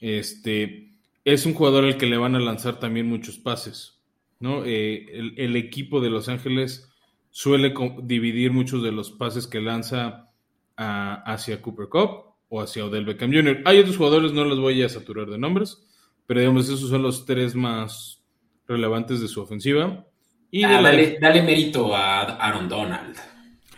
Este, 0.00 0.94
es 1.24 1.46
un 1.46 1.54
jugador 1.54 1.84
al 1.84 1.96
que 1.96 2.06
le 2.06 2.16
van 2.16 2.34
a 2.34 2.40
lanzar 2.40 2.78
también 2.78 3.06
muchos 3.06 3.38
pases. 3.38 3.94
¿no? 4.40 4.62
Eh, 4.64 5.32
el, 5.36 5.56
equipo 5.56 6.00
de 6.00 6.10
Los 6.10 6.28
Ángeles 6.28 6.90
suele 7.30 7.72
dividir 8.02 8.52
muchos 8.52 8.82
de 8.82 8.92
los 8.92 9.10
pases 9.10 9.46
que 9.46 9.60
lanza 9.60 10.30
hacia 10.76 11.62
Cooper 11.62 11.88
Cup 11.88 12.34
o 12.48 12.60
hacia 12.60 12.84
Odell 12.84 13.06
Beckham 13.06 13.32
Jr. 13.32 13.62
Hay 13.64 13.78
otros 13.78 13.96
jugadores, 13.96 14.32
no 14.32 14.44
los 14.44 14.60
voy 14.60 14.82
a 14.82 14.88
saturar 14.88 15.28
de 15.28 15.38
nombres, 15.38 15.82
pero 16.26 16.40
digamos, 16.40 16.68
esos 16.68 16.90
son 16.90 17.02
los 17.02 17.24
tres 17.24 17.54
más 17.54 18.22
relevantes 18.66 19.20
de 19.20 19.28
su 19.28 19.40
ofensiva. 19.40 20.06
Y 20.50 20.62
ah, 20.64 20.80
dale, 20.80 21.42
mérito 21.42 21.96
a 21.96 22.20
Aaron 22.20 22.68
Donald. 22.68 23.16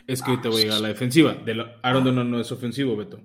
Es 0.06 0.22
que 0.22 0.36
te 0.38 0.48
voy 0.48 0.62
a 0.62 0.64
llegar 0.64 0.78
a 0.78 0.82
la 0.82 0.88
defensiva. 0.88 1.34
De 1.34 1.64
Aaron 1.82 2.04
Donald 2.04 2.30
no 2.30 2.40
es 2.40 2.52
ofensivo, 2.52 2.96
Beto. 2.96 3.20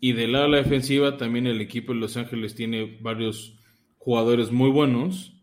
Y 0.00 0.12
del 0.12 0.32
lado 0.32 0.44
de 0.44 0.50
la 0.50 0.56
defensiva, 0.58 1.16
también 1.16 1.46
el 1.46 1.60
equipo 1.60 1.92
de 1.92 1.98
Los 1.98 2.16
Ángeles 2.16 2.54
tiene 2.54 2.98
varios 3.00 3.58
jugadores 3.98 4.52
muy 4.52 4.70
buenos. 4.70 5.34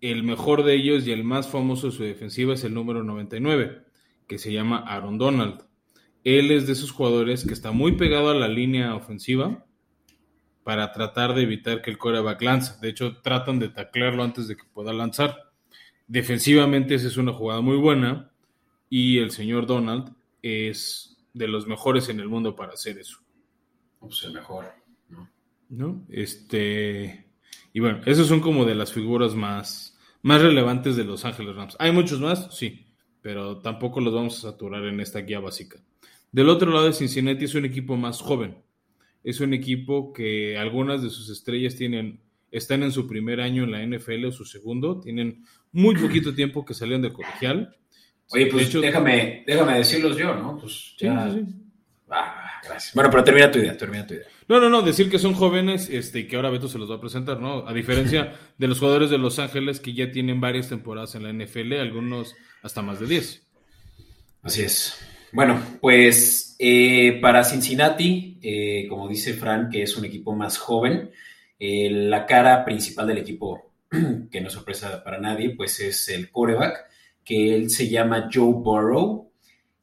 El 0.00 0.22
mejor 0.22 0.62
de 0.62 0.74
ellos 0.74 1.06
y 1.06 1.12
el 1.12 1.24
más 1.24 1.48
famoso 1.48 1.88
de 1.88 1.92
su 1.92 2.02
defensiva 2.04 2.54
es 2.54 2.62
el 2.64 2.74
número 2.74 3.02
99, 3.02 3.82
que 4.28 4.38
se 4.38 4.52
llama 4.52 4.78
Aaron 4.78 5.18
Donald. 5.18 5.64
Él 6.22 6.50
es 6.50 6.66
de 6.66 6.74
esos 6.74 6.90
jugadores 6.92 7.44
que 7.44 7.54
está 7.54 7.72
muy 7.72 7.92
pegado 7.92 8.30
a 8.30 8.34
la 8.34 8.48
línea 8.48 8.94
ofensiva 8.94 9.64
para 10.64 10.92
tratar 10.92 11.34
de 11.34 11.42
evitar 11.42 11.82
que 11.82 11.90
el 11.90 11.98
coreback 11.98 12.42
lance. 12.42 12.74
De 12.80 12.88
hecho, 12.88 13.18
tratan 13.18 13.58
de 13.58 13.68
taclearlo 13.68 14.22
antes 14.24 14.48
de 14.48 14.56
que 14.56 14.64
pueda 14.72 14.92
lanzar. 14.92 15.36
Defensivamente 16.08 16.94
esa 16.94 17.08
es 17.08 17.16
una 17.16 17.32
jugada 17.32 17.60
muy 17.60 17.76
buena 17.76 18.32
y 18.88 19.18
el 19.18 19.30
señor 19.30 19.66
Donald 19.66 20.12
es 20.42 21.16
de 21.34 21.48
los 21.48 21.66
mejores 21.66 22.08
en 22.08 22.20
el 22.20 22.28
mundo 22.28 22.56
para 22.56 22.72
hacer 22.72 22.98
eso. 22.98 23.25
Pues 24.00 24.22
el 24.24 24.32
mejor, 24.32 24.66
¿no? 25.08 25.30
¿No? 25.68 26.06
Este... 26.08 27.26
Y 27.72 27.80
bueno, 27.80 28.00
esos 28.06 28.26
son 28.26 28.40
como 28.40 28.64
de 28.64 28.74
las 28.74 28.92
figuras 28.92 29.34
más, 29.34 29.98
más 30.22 30.40
relevantes 30.40 30.96
de 30.96 31.04
Los 31.04 31.24
Ángeles 31.24 31.54
Rams. 31.54 31.76
¿Hay 31.78 31.92
muchos 31.92 32.20
más? 32.20 32.48
Sí, 32.56 32.86
pero 33.20 33.58
tampoco 33.58 34.00
los 34.00 34.14
vamos 34.14 34.38
a 34.38 34.50
saturar 34.52 34.84
en 34.84 35.00
esta 35.00 35.20
guía 35.20 35.40
básica. 35.40 35.78
Del 36.32 36.48
otro 36.48 36.70
lado 36.70 36.86
de 36.86 36.92
Cincinnati 36.92 37.44
es 37.44 37.54
un 37.54 37.64
equipo 37.64 37.96
más 37.96 38.20
joven. 38.20 38.56
Es 39.22 39.40
un 39.40 39.52
equipo 39.52 40.12
que 40.12 40.56
algunas 40.56 41.02
de 41.02 41.10
sus 41.10 41.28
estrellas 41.28 41.76
tienen, 41.76 42.20
están 42.50 42.82
en 42.82 42.92
su 42.92 43.06
primer 43.06 43.40
año 43.40 43.64
en 43.64 43.72
la 43.72 43.84
NFL 43.84 44.26
o 44.26 44.32
su 44.32 44.44
segundo. 44.44 45.00
Tienen 45.00 45.44
muy 45.72 45.96
poquito 45.96 46.34
tiempo 46.34 46.64
que 46.64 46.74
salieron 46.74 47.02
del 47.02 47.12
colegial. 47.12 47.76
Oye, 48.30 48.46
pues 48.46 48.72
déjame, 48.72 49.44
déjame 49.46 49.78
decirlos 49.78 50.16
yo, 50.16 50.34
¿no? 50.34 50.58
Pues 50.58 50.94
ya... 50.98 51.30
sí, 51.30 51.44
Ah, 52.08 52.45
gracias. 52.68 52.94
Bueno, 52.94 53.10
pero 53.10 53.24
termina 53.24 53.50
tu 53.50 53.58
idea, 53.58 53.76
termina 53.76 54.06
tu 54.06 54.14
idea. 54.14 54.26
No, 54.48 54.60
no, 54.60 54.68
no, 54.68 54.82
decir 54.82 55.10
que 55.10 55.18
son 55.18 55.34
jóvenes 55.34 55.88
este, 55.90 56.20
y 56.20 56.26
que 56.26 56.36
ahora 56.36 56.50
Beto 56.50 56.68
se 56.68 56.78
los 56.78 56.90
va 56.90 56.96
a 56.96 57.00
presentar, 57.00 57.40
¿no? 57.40 57.66
A 57.66 57.72
diferencia 57.72 58.34
de 58.58 58.68
los 58.68 58.78
jugadores 58.78 59.10
de 59.10 59.18
Los 59.18 59.38
Ángeles 59.38 59.80
que 59.80 59.92
ya 59.92 60.12
tienen 60.12 60.40
varias 60.40 60.68
temporadas 60.68 61.14
en 61.14 61.24
la 61.24 61.32
NFL, 61.32 61.74
algunos 61.74 62.34
hasta 62.62 62.82
más 62.82 63.00
de 63.00 63.06
10. 63.06 63.42
Así 64.42 64.62
es. 64.62 64.96
Bueno, 65.32 65.60
pues 65.80 66.56
eh, 66.58 67.18
para 67.20 67.44
Cincinnati, 67.44 68.38
eh, 68.40 68.86
como 68.88 69.08
dice 69.08 69.34
Fran, 69.34 69.68
que 69.68 69.82
es 69.82 69.96
un 69.96 70.04
equipo 70.04 70.34
más 70.34 70.56
joven, 70.56 71.10
eh, 71.58 71.90
la 71.90 72.26
cara 72.26 72.64
principal 72.64 73.06
del 73.06 73.18
equipo, 73.18 73.72
que 74.30 74.40
no 74.40 74.48
es 74.48 74.52
sorpresa 74.52 75.02
para 75.02 75.18
nadie, 75.18 75.50
pues 75.50 75.80
es 75.80 76.08
el 76.08 76.30
quarterback, 76.30 76.86
que 77.24 77.54
él 77.54 77.70
se 77.70 77.88
llama 77.88 78.30
Joe 78.32 78.52
Burrow, 78.52 79.32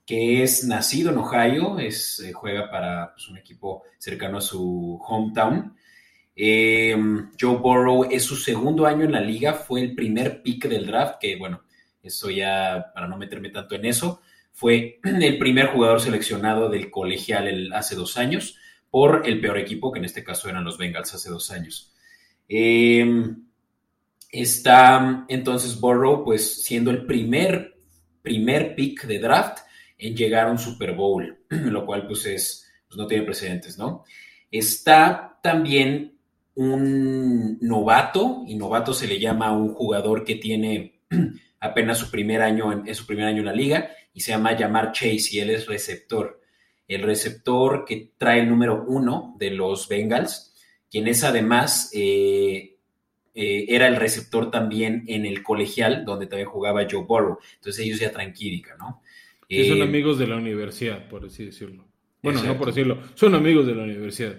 que 0.06 0.44
es 0.44 0.66
nacido 0.66 1.12
en 1.12 1.18
Ohio, 1.18 1.80
es, 1.80 2.24
juega 2.34 2.70
para 2.70 3.14
pues, 3.14 3.28
un 3.30 3.38
equipo 3.38 3.84
cercano 3.98 4.38
a 4.40 4.42
su 4.42 5.00
hometown. 5.02 5.76
Joe 6.36 7.58
Burrow 7.58 8.06
es 8.10 8.24
su 8.24 8.36
segundo 8.36 8.86
año 8.86 9.06
en 9.06 9.12
la 9.12 9.22
liga, 9.22 9.54
fue 9.54 9.82
el 9.82 9.96
primer 9.96 10.42
pick 10.42 10.68
del 10.68 10.88
draft, 10.88 11.16
que 11.22 11.38
bueno, 11.38 11.62
eso 12.02 12.30
ya, 12.30 12.92
para 12.94 13.08
no 13.08 13.18
meterme 13.18 13.50
tanto 13.50 13.76
en 13.76 13.86
eso, 13.86 14.22
fue 14.52 15.00
el 15.04 15.38
primer 15.38 15.68
jugador 15.68 16.02
seleccionado 16.02 16.70
del 16.70 16.92
colegial 16.92 17.72
hace 17.74 17.96
dos 17.96 18.18
años 18.18 18.58
por 18.90 19.24
el 19.26 19.40
peor 19.42 19.58
equipo, 19.58 19.92
que 19.92 20.00
en 20.00 20.06
este 20.06 20.24
caso 20.24 20.50
eran 20.50 20.64
los 20.64 20.78
Bengals 20.78 21.14
hace 21.14 21.30
dos 21.30 21.50
años. 21.50 21.92
Em, 22.48 23.48
está 24.30 25.26
entonces 25.30 25.80
Burrow, 25.80 26.24
pues 26.24 26.64
siendo 26.64 26.92
el 26.92 27.06
primer, 27.06 27.80
primer 28.22 28.76
pick 28.76 29.06
de 29.06 29.20
draft 29.20 29.60
en 30.08 30.16
llegar 30.16 30.48
a 30.48 30.52
un 30.52 30.58
Super 30.60 30.94
Bowl, 30.94 31.46
lo 31.50 31.86
cual 31.86 32.06
pues 32.08 32.26
es, 32.26 32.72
pues 32.88 32.98
no 32.98 33.08
tiene 33.08 33.24
precedentes, 33.24 33.78
¿no? 33.78 34.04
Está 34.52 35.40
también 35.42 36.18
un 36.56 37.58
novato, 37.62 38.44
y 38.46 38.56
novato 38.56 38.94
se 38.94 39.08
le 39.08 39.20
llama 39.20 39.48
a 39.48 39.58
un 39.58 39.74
jugador 39.74 40.24
que 40.24 40.36
tiene 40.36 41.02
apenas 41.60 41.98
su 41.98 42.12
primer 42.12 42.42
año 42.42 42.72
en, 42.72 42.94
su 42.94 43.06
primer 43.06 43.26
año 43.26 43.40
en 43.40 43.46
la 43.46 43.54
liga 43.54 43.92
y 44.14 44.20
se 44.20 44.32
llama 44.32 44.56
Yamar 44.56 44.92
Chase 44.92 45.30
y 45.32 45.40
él 45.40 45.50
es 45.50 45.66
receptor. 45.66 46.42
El 46.88 47.02
receptor 47.02 47.86
que 47.86 48.12
trae 48.18 48.42
el 48.42 48.50
número 48.50 48.84
uno 48.88 49.36
de 49.40 49.52
los 49.52 49.88
Bengals, 49.88 50.54
quien 50.92 51.08
es 51.08 51.24
además 51.24 51.90
eh, 51.94 52.78
eh, 53.34 53.66
era 53.70 53.88
el 53.88 53.96
receptor 53.96 54.52
también 54.52 55.06
en 55.08 55.26
el 55.26 55.42
colegial 55.42 56.06
donde 56.06 56.28
también 56.28 56.50
jugaba 56.50 56.86
Joe 56.90 57.06
Burrow. 57.06 57.40
Entonces 57.56 57.86
ellos 57.86 58.00
ya 58.00 58.12
traen 58.12 58.34
¿no? 58.78 59.02
Sí, 59.62 59.70
son 59.70 59.80
eh, 59.80 59.84
amigos 59.84 60.18
de 60.18 60.28
la 60.28 60.38
universidad, 60.38 61.08
por 61.08 61.26
así 61.26 61.46
decirlo. 61.46 61.86
Bueno, 62.22 62.42
no 62.42 62.58
por 62.58 62.68
decirlo, 62.68 63.00
son 63.16 63.36
amigos 63.36 63.68
de 63.68 63.76
la 63.76 63.84
universidad. 63.84 64.36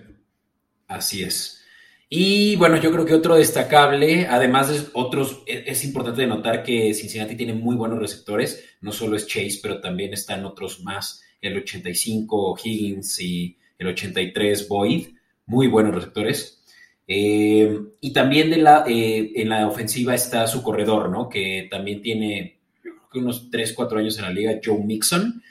Así 0.89 1.23
es. 1.23 1.63
Y 2.09 2.57
bueno, 2.57 2.77
yo 2.81 2.93
creo 2.93 3.05
que 3.05 3.15
otro 3.15 3.37
destacable, 3.37 4.27
además 4.27 4.69
de 4.69 4.89
otros, 4.93 5.43
e, 5.47 5.65
es, 5.67 5.85
importante 5.85 6.27
notar 6.27 6.63
que 6.63 6.95
Cincinnati 6.95 7.35
tiene 7.35 7.55
muy 7.55 7.77
buenos 7.77 7.99
receptores, 7.99 8.77
no 8.81 8.93
solo 8.93 9.17
es 9.17 9.27
Chase, 9.27 9.59
pero 9.63 9.81
también 9.81 10.13
están 10.13 10.45
otros 10.45 10.83
más, 10.83 11.23
el 11.41 11.57
85 11.57 12.57
Higgins 12.63 13.21
y 13.21 13.59
el 13.79 13.89
83 13.89 14.69
Boyd, 14.69 15.09
muy 15.47 15.67
buenos 15.67 15.95
receptores. 15.95 16.63
Eh, 17.07 17.81
y 18.01 18.13
también 18.13 18.51
de 18.51 18.59
la, 18.59 18.85
eh, 18.87 19.33
en 19.35 19.49
la 19.49 19.67
ofensiva 19.67 20.15
está 20.15 20.47
su 20.47 20.63
corredor, 20.63 21.11
¿no? 21.11 21.29
Que 21.29 21.69
también 21.71 22.01
tiene 22.01 22.54
unos 23.19 23.51
3, 23.51 23.73
4 23.73 23.99
años 23.99 24.19
en 24.19 24.25
la 24.25 24.31
liga, 24.31 24.61
Joe 24.63 24.79
Mixon. 24.79 25.43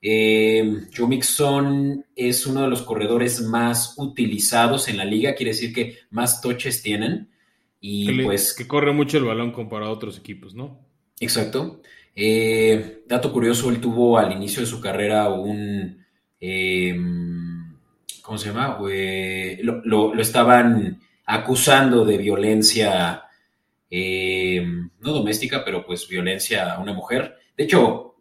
Eh, 0.00 0.86
Joe 0.96 1.08
Mixon 1.08 2.04
es 2.14 2.46
uno 2.46 2.62
de 2.62 2.68
los 2.68 2.82
corredores 2.82 3.42
más 3.42 3.94
utilizados 3.96 4.88
en 4.88 4.98
la 4.98 5.04
liga, 5.04 5.34
quiere 5.34 5.52
decir 5.52 5.72
que 5.72 5.98
más 6.10 6.40
toches 6.40 6.82
tienen. 6.82 7.28
Y 7.80 8.06
que 8.06 8.24
pues. 8.24 8.54
Que 8.54 8.66
corre 8.66 8.92
mucho 8.92 9.18
el 9.18 9.24
balón 9.24 9.52
comparado 9.52 9.90
a 9.90 9.94
otros 9.94 10.18
equipos, 10.18 10.54
¿no? 10.54 10.80
Exacto. 11.20 11.82
dato 13.06 13.32
curioso, 13.32 13.70
él 13.70 13.80
tuvo 13.80 14.18
al 14.18 14.32
inicio 14.32 14.60
de 14.60 14.66
su 14.66 14.80
carrera 14.80 15.28
un. 15.28 16.04
¿Cómo 18.22 18.38
se 18.38 18.48
llama? 18.48 18.78
lo, 18.80 20.20
estaban 20.20 21.00
acusando 21.26 22.04
de 22.04 22.18
violencia 22.18 23.25
eh, 23.90 24.64
no 25.00 25.12
doméstica, 25.12 25.64
pero 25.64 25.84
pues 25.84 26.08
violencia 26.08 26.74
a 26.74 26.80
una 26.80 26.92
mujer. 26.92 27.36
De 27.56 27.64
hecho, 27.64 28.16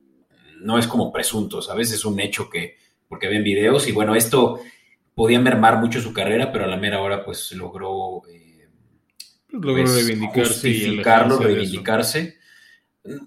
no 0.62 0.78
es 0.78 0.88
como 0.88 1.12
presunto, 1.12 1.62
¿sabes? 1.62 1.91
Es 1.91 2.06
un 2.06 2.19
hecho 2.19 2.49
que, 2.49 2.78
porque 3.08 3.28
ven 3.28 3.43
videos 3.43 3.88
y 3.88 3.91
bueno, 3.91 4.15
esto 4.15 4.60
podía 5.13 5.39
mermar 5.39 5.80
mucho 5.80 6.01
su 6.01 6.13
carrera, 6.13 6.51
pero 6.51 6.65
a 6.65 6.67
la 6.67 6.78
mera 6.78 7.01
hora 7.01 7.23
pues 7.23 7.51
logró, 7.54 8.21
eh, 8.30 8.67
logró 9.49 9.84
pues, 9.84 9.95
reivindicarse 9.95 10.69
justificarlo, 10.69 11.39
reivindicarse. 11.39 12.38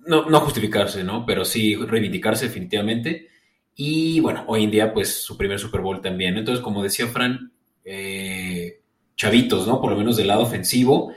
No, 0.06 0.28
no 0.28 0.40
justificarse, 0.40 1.04
¿no? 1.04 1.24
Pero 1.24 1.44
sí 1.44 1.76
reivindicarse 1.76 2.46
definitivamente. 2.46 3.28
Y 3.76 4.18
bueno, 4.18 4.44
hoy 4.48 4.64
en 4.64 4.72
día 4.72 4.92
pues 4.92 5.22
su 5.22 5.36
primer 5.36 5.58
Super 5.58 5.80
Bowl 5.80 6.02
también. 6.02 6.36
Entonces, 6.36 6.62
como 6.62 6.82
decía 6.82 7.06
Fran, 7.06 7.52
eh, 7.84 8.80
chavitos, 9.16 9.66
¿no? 9.68 9.80
Por 9.80 9.92
lo 9.92 9.96
menos 9.96 10.16
del 10.16 10.26
lado 10.26 10.42
ofensivo. 10.42 11.14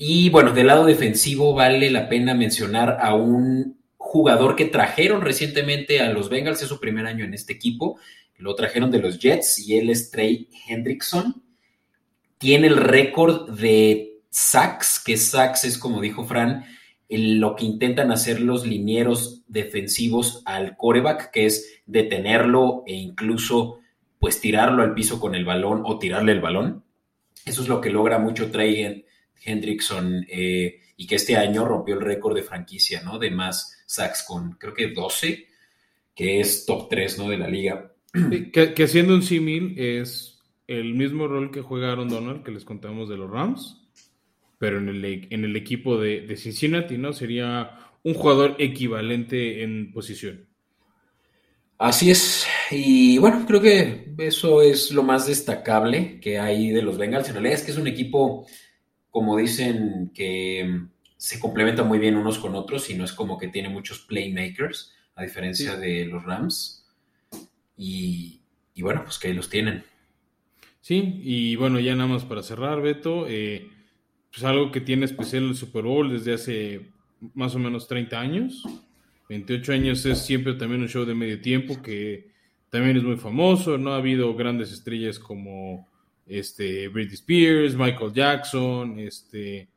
Y 0.00 0.30
bueno, 0.30 0.52
del 0.52 0.68
lado 0.68 0.86
defensivo 0.86 1.54
vale 1.54 1.90
la 1.90 2.08
pena 2.08 2.32
mencionar 2.32 2.98
a 3.00 3.14
un 3.14 3.80
jugador 3.96 4.54
que 4.54 4.66
trajeron 4.66 5.22
recientemente 5.22 6.00
a 6.00 6.12
los 6.12 6.28
Bengals, 6.30 6.62
es 6.62 6.68
su 6.68 6.78
primer 6.78 7.04
año 7.04 7.24
en 7.24 7.34
este 7.34 7.52
equipo, 7.52 7.98
lo 8.36 8.54
trajeron 8.54 8.92
de 8.92 9.00
los 9.00 9.18
Jets 9.18 9.58
y 9.58 9.76
él 9.76 9.90
es 9.90 10.12
Trey 10.12 10.48
Hendrickson. 10.68 11.42
Tiene 12.38 12.68
el 12.68 12.76
récord 12.76 13.50
de 13.58 14.20
sacks, 14.30 15.02
que 15.04 15.16
sacks 15.16 15.64
es 15.64 15.76
como 15.76 16.00
dijo 16.00 16.24
Fran, 16.24 16.64
lo 17.08 17.56
que 17.56 17.64
intentan 17.64 18.12
hacer 18.12 18.40
los 18.40 18.64
linieros 18.64 19.42
defensivos 19.48 20.42
al 20.44 20.76
coreback, 20.76 21.32
que 21.32 21.46
es 21.46 21.80
detenerlo 21.86 22.84
e 22.86 22.94
incluso 22.94 23.80
pues 24.20 24.40
tirarlo 24.40 24.84
al 24.84 24.94
piso 24.94 25.18
con 25.18 25.34
el 25.34 25.44
balón 25.44 25.82
o 25.84 25.98
tirarle 25.98 26.30
el 26.30 26.40
balón. 26.40 26.84
Eso 27.44 27.62
es 27.62 27.68
lo 27.68 27.80
que 27.80 27.90
logra 27.90 28.20
mucho 28.20 28.52
Trey 28.52 29.04
Hendrickson 29.44 30.26
eh, 30.28 30.80
y 30.96 31.06
que 31.06 31.16
este 31.16 31.36
año 31.36 31.64
rompió 31.64 31.94
el 31.94 32.00
récord 32.00 32.34
de 32.34 32.42
franquicia, 32.42 33.02
¿no? 33.02 33.18
De 33.18 33.30
más 33.30 33.82
sacks 33.86 34.24
con 34.26 34.52
creo 34.52 34.74
que 34.74 34.88
12, 34.88 35.46
que 36.14 36.40
es 36.40 36.66
top 36.66 36.88
3, 36.88 37.18
¿no? 37.18 37.28
De 37.28 37.38
la 37.38 37.48
liga. 37.48 37.92
Que, 38.52 38.82
haciendo 38.82 39.14
un 39.14 39.22
símil 39.22 39.74
es 39.78 40.40
el 40.66 40.94
mismo 40.94 41.28
rol 41.28 41.50
que 41.50 41.62
juega 41.62 41.92
Aaron 41.92 42.08
Donald, 42.08 42.42
que 42.42 42.50
les 42.50 42.64
contamos 42.64 43.08
de 43.08 43.16
los 43.16 43.30
Rams, 43.30 43.88
pero 44.58 44.78
en 44.78 44.88
el, 44.88 45.28
en 45.30 45.44
el 45.44 45.56
equipo 45.56 45.98
de, 45.98 46.22
de 46.22 46.36
Cincinnati, 46.36 46.98
¿no? 46.98 47.12
Sería 47.12 47.78
un 48.02 48.14
jugador 48.14 48.56
equivalente 48.58 49.62
en 49.62 49.92
posición. 49.92 50.48
Así 51.78 52.10
es. 52.10 52.44
Y 52.72 53.18
bueno, 53.18 53.44
creo 53.46 53.60
que 53.60 54.12
eso 54.18 54.62
es 54.62 54.90
lo 54.90 55.04
más 55.04 55.28
destacable 55.28 56.18
que 56.20 56.38
hay 56.38 56.70
de 56.70 56.82
los 56.82 56.98
Bengals. 56.98 57.28
En 57.28 57.34
realidad 57.34 57.54
es 57.54 57.62
que 57.62 57.70
es 57.70 57.78
un 57.78 57.86
equipo, 57.86 58.46
como 59.10 59.36
dicen, 59.36 60.10
que 60.14 60.86
se 61.16 61.40
complementa 61.40 61.82
muy 61.82 61.98
bien 61.98 62.16
unos 62.16 62.38
con 62.38 62.54
otros 62.54 62.90
y 62.90 62.94
no 62.94 63.04
es 63.04 63.12
como 63.12 63.38
que 63.38 63.48
tiene 63.48 63.68
muchos 63.68 64.00
playmakers, 64.00 64.94
a 65.14 65.22
diferencia 65.22 65.76
de 65.76 66.06
los 66.06 66.24
Rams. 66.24 66.86
Y, 67.76 68.40
bueno, 68.80 69.02
pues 69.04 69.18
que 69.18 69.28
ahí 69.28 69.34
los 69.34 69.48
tienen. 69.48 69.84
Sí, 70.80 71.20
y 71.22 71.56
bueno, 71.56 71.80
ya 71.80 71.94
nada 71.94 72.08
más 72.08 72.24
para 72.24 72.42
cerrar, 72.42 72.80
Beto, 72.80 73.26
eh, 73.28 73.68
pues 74.30 74.44
algo 74.44 74.70
que 74.70 74.80
tiene 74.80 75.04
especial 75.04 75.44
el 75.44 75.56
Super 75.56 75.82
Bowl 75.82 76.10
desde 76.10 76.34
hace 76.34 76.90
más 77.34 77.54
o 77.54 77.58
menos 77.58 77.88
30 77.88 78.20
años 78.20 78.64
28 79.28 79.72
años 79.72 80.06
es 80.06 80.18
siempre 80.24 80.54
también 80.54 80.80
un 80.82 80.88
show 80.88 81.04
de 81.04 81.14
medio 81.14 81.40
tiempo 81.40 81.80
que 81.82 82.30
también 82.70 82.96
es 82.96 83.02
muy 83.02 83.16
famoso, 83.16 83.76
¿no? 83.78 83.92
Ha 83.92 83.96
habido 83.96 84.34
grandes 84.34 84.72
estrellas 84.72 85.18
como 85.18 85.86
este, 86.28 86.88
Britney 86.88 87.14
Spears, 87.14 87.74
Michael 87.74 88.12
Jackson, 88.12 88.98
este, 88.98 89.68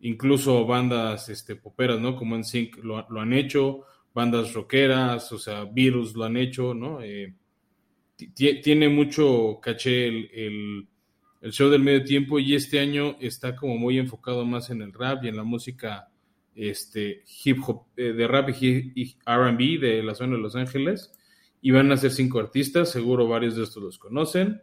incluso 0.00 0.66
bandas 0.66 1.28
este, 1.28 1.56
poperas, 1.56 2.00
¿no? 2.00 2.16
Como 2.16 2.36
NSYNC 2.36 2.78
lo, 2.82 3.06
lo 3.08 3.20
han 3.20 3.32
hecho, 3.32 3.84
bandas 4.12 4.52
rockeras, 4.52 5.30
o 5.32 5.38
sea, 5.38 5.64
Beatles 5.64 6.14
lo 6.14 6.24
han 6.24 6.36
hecho, 6.36 6.74
¿no? 6.74 7.00
Eh, 7.02 7.34
tiene 8.34 8.88
mucho 8.88 9.58
caché 9.60 10.06
el, 10.08 10.88
el, 11.40 11.50
show 11.50 11.68
del 11.68 11.82
medio 11.82 12.04
tiempo 12.04 12.38
y 12.38 12.54
este 12.54 12.78
año 12.78 13.16
está 13.20 13.56
como 13.56 13.76
muy 13.76 13.98
enfocado 13.98 14.44
más 14.44 14.70
en 14.70 14.80
el 14.82 14.92
rap 14.92 15.24
y 15.24 15.28
en 15.28 15.36
la 15.36 15.42
música 15.42 16.08
este, 16.54 17.24
hip 17.44 17.58
hop, 17.66 17.86
eh, 17.96 18.12
de 18.12 18.28
rap 18.28 18.50
y 18.50 19.16
RB 19.26 19.80
de 19.80 20.02
la 20.04 20.14
zona 20.14 20.36
de 20.36 20.42
Los 20.42 20.54
Ángeles. 20.54 21.12
Y 21.60 21.70
van 21.70 21.92
a 21.92 21.96
ser 21.96 22.10
cinco 22.10 22.40
artistas, 22.40 22.90
seguro 22.90 23.28
varios 23.28 23.56
de 23.56 23.64
estos 23.64 23.82
los 23.82 23.98
conocen. 23.98 24.62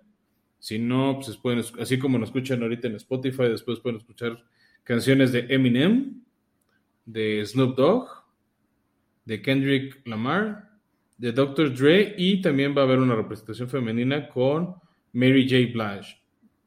Si 0.59 0.77
no, 0.77 1.19
pues 1.23 1.37
pueden, 1.37 1.63
así 1.79 1.97
como 1.97 2.17
nos 2.17 2.29
escuchan 2.29 2.61
ahorita 2.61 2.87
en 2.87 2.95
Spotify, 2.95 3.43
después 3.43 3.79
pueden 3.79 3.97
escuchar 3.97 4.43
canciones 4.83 5.31
de 5.31 5.45
Eminem, 5.49 6.21
de 7.05 7.45
Snoop 7.45 7.77
Dogg, 7.77 8.07
de 9.25 9.41
Kendrick 9.41 10.05
Lamar, 10.05 10.69
de 11.17 11.31
Dr. 11.31 11.73
Dre 11.75 12.15
y 12.17 12.41
también 12.41 12.75
va 12.75 12.81
a 12.81 12.85
haber 12.85 12.99
una 12.99 13.15
representación 13.15 13.69
femenina 13.69 14.29
con 14.29 14.75
Mary 15.13 15.43
J. 15.43 15.71
Blige. 15.73 16.17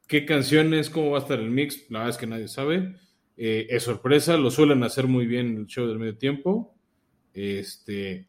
¿Qué 0.07 0.25
canciones? 0.25 0.89
¿Cómo 0.89 1.11
va 1.11 1.19
a 1.19 1.21
estar 1.21 1.39
el 1.39 1.49
mix? 1.49 1.89
La 1.89 1.99
verdad 1.99 2.15
es 2.15 2.17
que 2.17 2.27
nadie 2.27 2.47
sabe. 2.47 2.95
Eh, 3.35 3.67
es 3.69 3.83
sorpresa, 3.83 4.37
lo 4.37 4.51
suelen 4.51 4.83
hacer 4.83 5.07
muy 5.07 5.25
bien 5.25 5.47
en 5.47 5.57
el 5.57 5.67
show 5.67 5.87
del 5.87 5.97
medio 5.97 6.17
tiempo. 6.17 6.75
Este, 7.33 8.27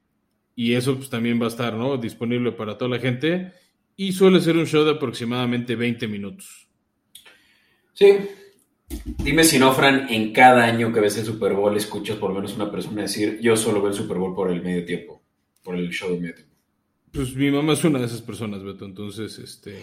y 0.56 0.72
eso 0.72 0.96
pues, 0.96 1.10
también 1.10 1.40
va 1.40 1.44
a 1.44 1.48
estar 1.48 1.74
¿no? 1.74 1.96
disponible 1.98 2.52
para 2.52 2.78
toda 2.78 2.90
la 2.90 2.98
gente. 2.98 3.52
Y 3.96 4.12
suele 4.12 4.40
ser 4.40 4.56
un 4.56 4.66
show 4.66 4.84
de 4.84 4.92
aproximadamente 4.92 5.76
20 5.76 6.08
minutos. 6.08 6.68
Sí. 7.92 8.06
Dime 9.04 9.44
si 9.44 9.58
no, 9.58 9.72
Fran, 9.72 10.08
en 10.10 10.32
cada 10.32 10.64
año 10.64 10.92
que 10.92 11.00
ves 11.00 11.16
el 11.16 11.24
Super 11.24 11.54
Bowl 11.54 11.76
escuchas 11.76 12.16
por 12.16 12.30
lo 12.30 12.36
menos 12.36 12.54
una 12.54 12.70
persona 12.70 13.02
decir, 13.02 13.38
yo 13.40 13.56
solo 13.56 13.80
veo 13.80 13.90
el 13.90 13.96
Super 13.96 14.18
Bowl 14.18 14.34
por 14.34 14.50
el 14.50 14.62
medio 14.62 14.84
tiempo, 14.84 15.22
por 15.62 15.76
el 15.76 15.90
show 15.90 16.10
del 16.10 16.20
medio 16.20 16.34
tiempo. 16.34 16.54
Pues 17.12 17.34
mi 17.34 17.50
mamá 17.50 17.72
es 17.72 17.84
una 17.84 18.00
de 18.00 18.06
esas 18.06 18.22
personas, 18.22 18.62
Beto, 18.62 18.84
entonces 18.84 19.38
este, 19.38 19.78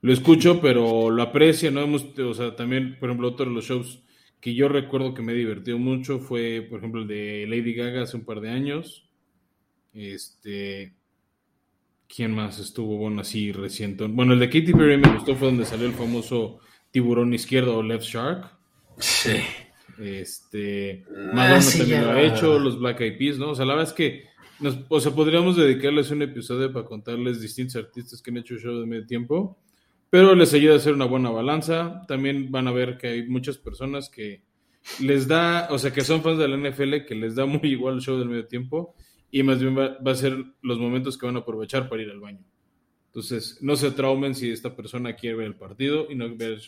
lo 0.00 0.12
escucho, 0.12 0.60
pero 0.60 1.10
lo 1.10 1.22
aprecia, 1.22 1.70
¿no? 1.70 1.82
Hemos, 1.82 2.18
o 2.18 2.34
sea, 2.34 2.56
también, 2.56 2.96
por 2.98 3.10
ejemplo, 3.10 3.28
otro 3.28 3.46
de 3.46 3.52
los 3.52 3.66
shows 3.66 4.02
que 4.40 4.54
yo 4.54 4.68
recuerdo 4.68 5.14
que 5.14 5.22
me 5.22 5.34
divertió 5.34 5.78
mucho 5.78 6.18
fue, 6.18 6.66
por 6.68 6.78
ejemplo, 6.78 7.02
el 7.02 7.08
de 7.08 7.46
Lady 7.46 7.74
Gaga 7.74 8.02
hace 8.02 8.16
un 8.16 8.24
par 8.24 8.40
de 8.40 8.48
años. 8.48 9.06
Este. 9.92 10.94
¿Quién 12.14 12.32
más 12.32 12.58
estuvo 12.58 12.96
bueno 12.96 13.20
así 13.20 13.52
reciente? 13.52 14.04
Bueno, 14.06 14.32
el 14.32 14.40
de 14.40 14.48
Katy 14.48 14.72
Perry 14.72 14.98
me 14.98 15.14
gustó, 15.14 15.36
fue 15.36 15.48
donde 15.48 15.64
salió 15.64 15.86
el 15.86 15.94
famoso 15.94 16.58
tiburón 16.90 17.32
izquierdo 17.32 17.78
o 17.78 17.82
left 17.82 18.04
shark. 18.04 18.50
Sí. 18.98 19.36
Este. 19.98 21.04
Ah, 21.08 21.32
Madonna 21.34 21.70
también 21.78 22.04
lo 22.04 22.10
ha 22.10 22.22
hecho, 22.22 22.58
los 22.58 22.78
Black 22.78 23.00
Eyed 23.02 23.18
Peas, 23.18 23.38
¿no? 23.38 23.50
O 23.50 23.54
sea, 23.54 23.64
la 23.64 23.74
verdad 23.74 23.90
es 23.90 23.94
que. 23.94 24.24
o 24.88 25.00
sea, 25.00 25.12
podríamos 25.12 25.56
dedicarles 25.56 26.10
un 26.10 26.22
episodio 26.22 26.72
para 26.72 26.84
contarles 26.84 27.40
distintos 27.40 27.76
artistas 27.76 28.20
que 28.20 28.30
han 28.30 28.38
hecho 28.38 28.56
show 28.56 28.80
de 28.80 28.86
medio 28.86 29.06
tiempo 29.06 29.58
pero 30.10 30.34
les 30.34 30.52
ayuda 30.52 30.74
a 30.74 30.76
hacer 30.78 30.92
una 30.92 31.04
buena 31.04 31.30
balanza. 31.30 32.02
También 32.08 32.50
van 32.50 32.66
a 32.66 32.72
ver 32.72 32.98
que 32.98 33.06
hay 33.06 33.28
muchas 33.28 33.56
personas 33.56 34.10
que 34.10 34.42
les 34.98 35.28
da, 35.28 35.68
o 35.70 35.78
sea, 35.78 35.92
que 35.92 36.02
son 36.02 36.22
fans 36.22 36.38
de 36.38 36.48
la 36.48 36.56
NFL, 36.56 37.06
que 37.06 37.14
les 37.14 37.36
da 37.36 37.46
muy 37.46 37.60
igual 37.62 37.94
el 37.94 38.00
show 38.00 38.18
del 38.18 38.28
medio 38.28 38.46
tiempo 38.46 38.94
y 39.30 39.42
más 39.42 39.60
bien 39.60 39.76
va, 39.76 40.10
a 40.10 40.14
ser 40.14 40.36
los 40.62 40.78
momentos 40.78 41.16
que 41.16 41.26
van 41.26 41.36
a 41.36 41.40
aprovechar 41.40 41.88
para 41.88 42.02
ir 42.02 42.10
al 42.10 42.20
baño. 42.20 42.44
Entonces, 43.06 43.58
no 43.60 43.76
se 43.76 43.90
traumen 43.90 44.34
si 44.34 44.50
esta 44.50 44.74
persona 44.74 45.14
quiere 45.14 45.36
ver 45.36 45.46
el 45.46 45.56
partido 45.56 46.06
y 46.10 46.14
no 46.14 46.34
ver 46.36 46.60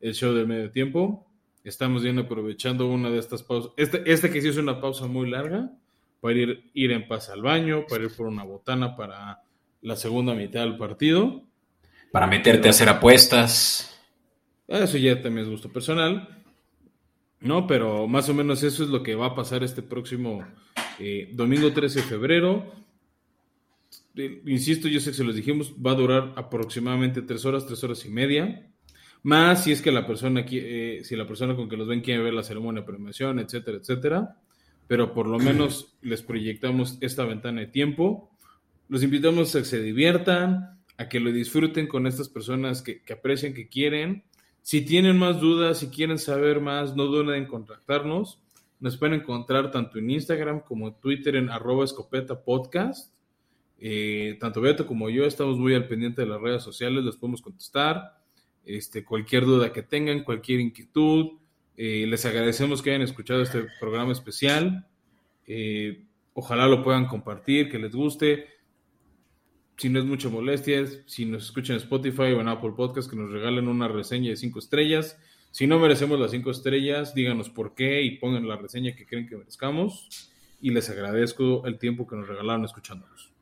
el 0.00 0.14
show 0.14 0.34
del 0.34 0.46
medio 0.46 0.70
tiempo. 0.70 1.26
Estamos 1.64 2.02
bien 2.02 2.18
aprovechando 2.18 2.86
una 2.86 3.10
de 3.10 3.18
estas 3.18 3.42
pausas. 3.42 3.72
Este, 3.76 4.02
este 4.10 4.30
que 4.30 4.40
sí 4.40 4.48
es 4.48 4.56
una 4.56 4.80
pausa 4.80 5.06
muy 5.06 5.28
larga 5.28 5.70
para 6.20 6.34
ir, 6.34 6.70
ir 6.74 6.92
en 6.92 7.08
paz 7.08 7.30
al 7.30 7.42
baño, 7.42 7.86
para 7.88 8.04
ir 8.04 8.10
por 8.14 8.26
una 8.26 8.44
botana 8.44 8.94
para 8.96 9.42
la 9.82 9.96
segunda 9.96 10.34
mitad 10.34 10.60
del 10.60 10.76
partido 10.76 11.42
para 12.16 12.26
meterte 12.26 12.68
a 12.68 12.70
hacer 12.70 12.88
apuestas. 12.88 13.94
Eso 14.66 14.96
ya 14.96 15.20
también 15.20 15.44
es 15.44 15.50
gusto 15.50 15.70
personal. 15.70 16.42
No, 17.40 17.66
pero 17.66 18.08
más 18.08 18.28
o 18.30 18.34
menos 18.34 18.62
eso 18.62 18.84
es 18.84 18.88
lo 18.88 19.02
que 19.02 19.14
va 19.14 19.26
a 19.26 19.34
pasar 19.34 19.62
este 19.62 19.82
próximo 19.82 20.42
eh, 20.98 21.30
domingo 21.32 21.72
13 21.72 22.00
de 22.00 22.06
febrero. 22.06 22.72
Eh, 24.14 24.42
insisto, 24.46 24.88
yo 24.88 25.00
sé 25.00 25.10
que 25.10 25.16
se 25.16 25.24
los 25.24 25.34
dijimos, 25.34 25.74
va 25.74 25.92
a 25.92 25.94
durar 25.94 26.32
aproximadamente 26.36 27.22
tres 27.22 27.44
horas, 27.44 27.66
tres 27.66 27.82
horas 27.84 28.04
y 28.04 28.10
media. 28.10 28.70
Más 29.22 29.64
si 29.64 29.72
es 29.72 29.82
que 29.82 29.90
la 29.90 30.06
persona, 30.06 30.44
eh, 30.48 31.00
si 31.04 31.16
la 31.16 31.26
persona 31.26 31.56
con 31.56 31.68
que 31.68 31.76
los 31.76 31.88
ven 31.88 32.00
quiere 32.00 32.22
ver 32.22 32.34
la 32.34 32.42
ceremonia 32.42 32.82
de 32.82 32.86
premiación, 32.86 33.38
etcétera, 33.38 33.78
etcétera. 33.78 34.36
Pero 34.86 35.12
por 35.12 35.26
lo 35.26 35.38
menos 35.38 35.96
les 36.02 36.22
proyectamos 36.22 36.98
esta 37.00 37.24
ventana 37.24 37.60
de 37.60 37.66
tiempo. 37.66 38.30
Los 38.88 39.02
invitamos 39.02 39.54
a 39.54 39.60
que 39.60 39.64
se 39.64 39.82
diviertan, 39.82 40.80
a 40.96 41.08
que 41.08 41.20
lo 41.20 41.32
disfruten 41.32 41.88
con 41.88 42.06
estas 42.06 42.28
personas 42.28 42.82
que, 42.82 43.02
que 43.02 43.12
aprecian, 43.12 43.52
que 43.52 43.68
quieren 43.68 44.24
si 44.66 44.80
tienen 44.80 45.16
más 45.16 45.40
dudas, 45.40 45.78
si 45.78 45.90
quieren 45.90 46.18
saber 46.18 46.60
más, 46.60 46.96
no 46.96 47.04
duden 47.04 47.36
en 47.36 47.46
contactarnos. 47.46 48.40
Nos 48.80 48.96
pueden 48.96 49.20
encontrar 49.20 49.70
tanto 49.70 49.98
en 49.98 50.10
Instagram 50.10 50.60
como 50.60 50.88
en 50.88 50.94
Twitter 51.00 51.36
en 51.36 51.50
arroba 51.50 51.84
escopeta 51.84 52.42
podcast. 52.42 53.12
Eh, 53.78 54.36
tanto 54.40 54.60
Beto 54.60 54.86
como 54.86 55.10
yo 55.10 55.24
estamos 55.24 55.58
muy 55.58 55.74
al 55.74 55.86
pendiente 55.86 56.22
de 56.22 56.28
las 56.28 56.40
redes 56.40 56.62
sociales, 56.62 57.04
les 57.04 57.16
podemos 57.16 57.42
contestar. 57.42 58.18
Este, 58.64 59.04
cualquier 59.04 59.44
duda 59.44 59.72
que 59.72 59.82
tengan, 59.82 60.24
cualquier 60.24 60.60
inquietud. 60.60 61.38
Eh, 61.76 62.06
les 62.06 62.24
agradecemos 62.24 62.82
que 62.82 62.90
hayan 62.90 63.02
escuchado 63.02 63.42
este 63.42 63.66
programa 63.80 64.12
especial. 64.12 64.86
Eh, 65.46 66.04
ojalá 66.34 66.66
lo 66.66 66.82
puedan 66.82 67.06
compartir, 67.06 67.70
que 67.70 67.78
les 67.78 67.94
guste 67.94 68.56
si 69.76 69.90
no 69.90 69.98
es 69.98 70.04
mucha 70.04 70.28
molestia, 70.28 70.86
si 71.06 71.26
nos 71.26 71.44
escuchan 71.44 71.76
en 71.76 71.82
Spotify 71.82 72.32
o 72.32 72.40
en 72.40 72.48
Apple 72.48 72.72
Podcast, 72.76 73.10
que 73.10 73.16
nos 73.16 73.30
regalen 73.30 73.68
una 73.68 73.88
reseña 73.88 74.30
de 74.30 74.36
cinco 74.36 74.58
estrellas. 74.58 75.18
Si 75.56 75.66
no 75.66 75.78
merecemos 75.78 76.20
las 76.20 76.32
cinco 76.32 76.50
estrellas, 76.50 77.14
díganos 77.14 77.48
por 77.48 77.74
qué 77.74 78.02
y 78.02 78.18
pongan 78.18 78.46
la 78.46 78.56
reseña 78.56 78.94
que 78.94 79.06
creen 79.06 79.26
que 79.26 79.38
merezcamos. 79.38 80.30
Y 80.60 80.68
les 80.68 80.90
agradezco 80.90 81.64
el 81.64 81.78
tiempo 81.78 82.06
que 82.06 82.14
nos 82.14 82.28
regalaron 82.28 82.66
escuchándonos. 82.66 83.32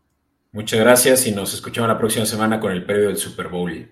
Muchas 0.52 0.78
gracias 0.78 1.26
y 1.26 1.32
nos 1.32 1.52
escuchamos 1.54 1.88
la 1.88 1.98
próxima 1.98 2.24
semana 2.24 2.60
con 2.60 2.70
el 2.70 2.84
previo 2.84 3.08
del 3.08 3.16
Super 3.16 3.48
Bowl. 3.48 3.90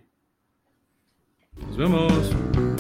Nos 1.57 1.77
vemos. 1.77 2.72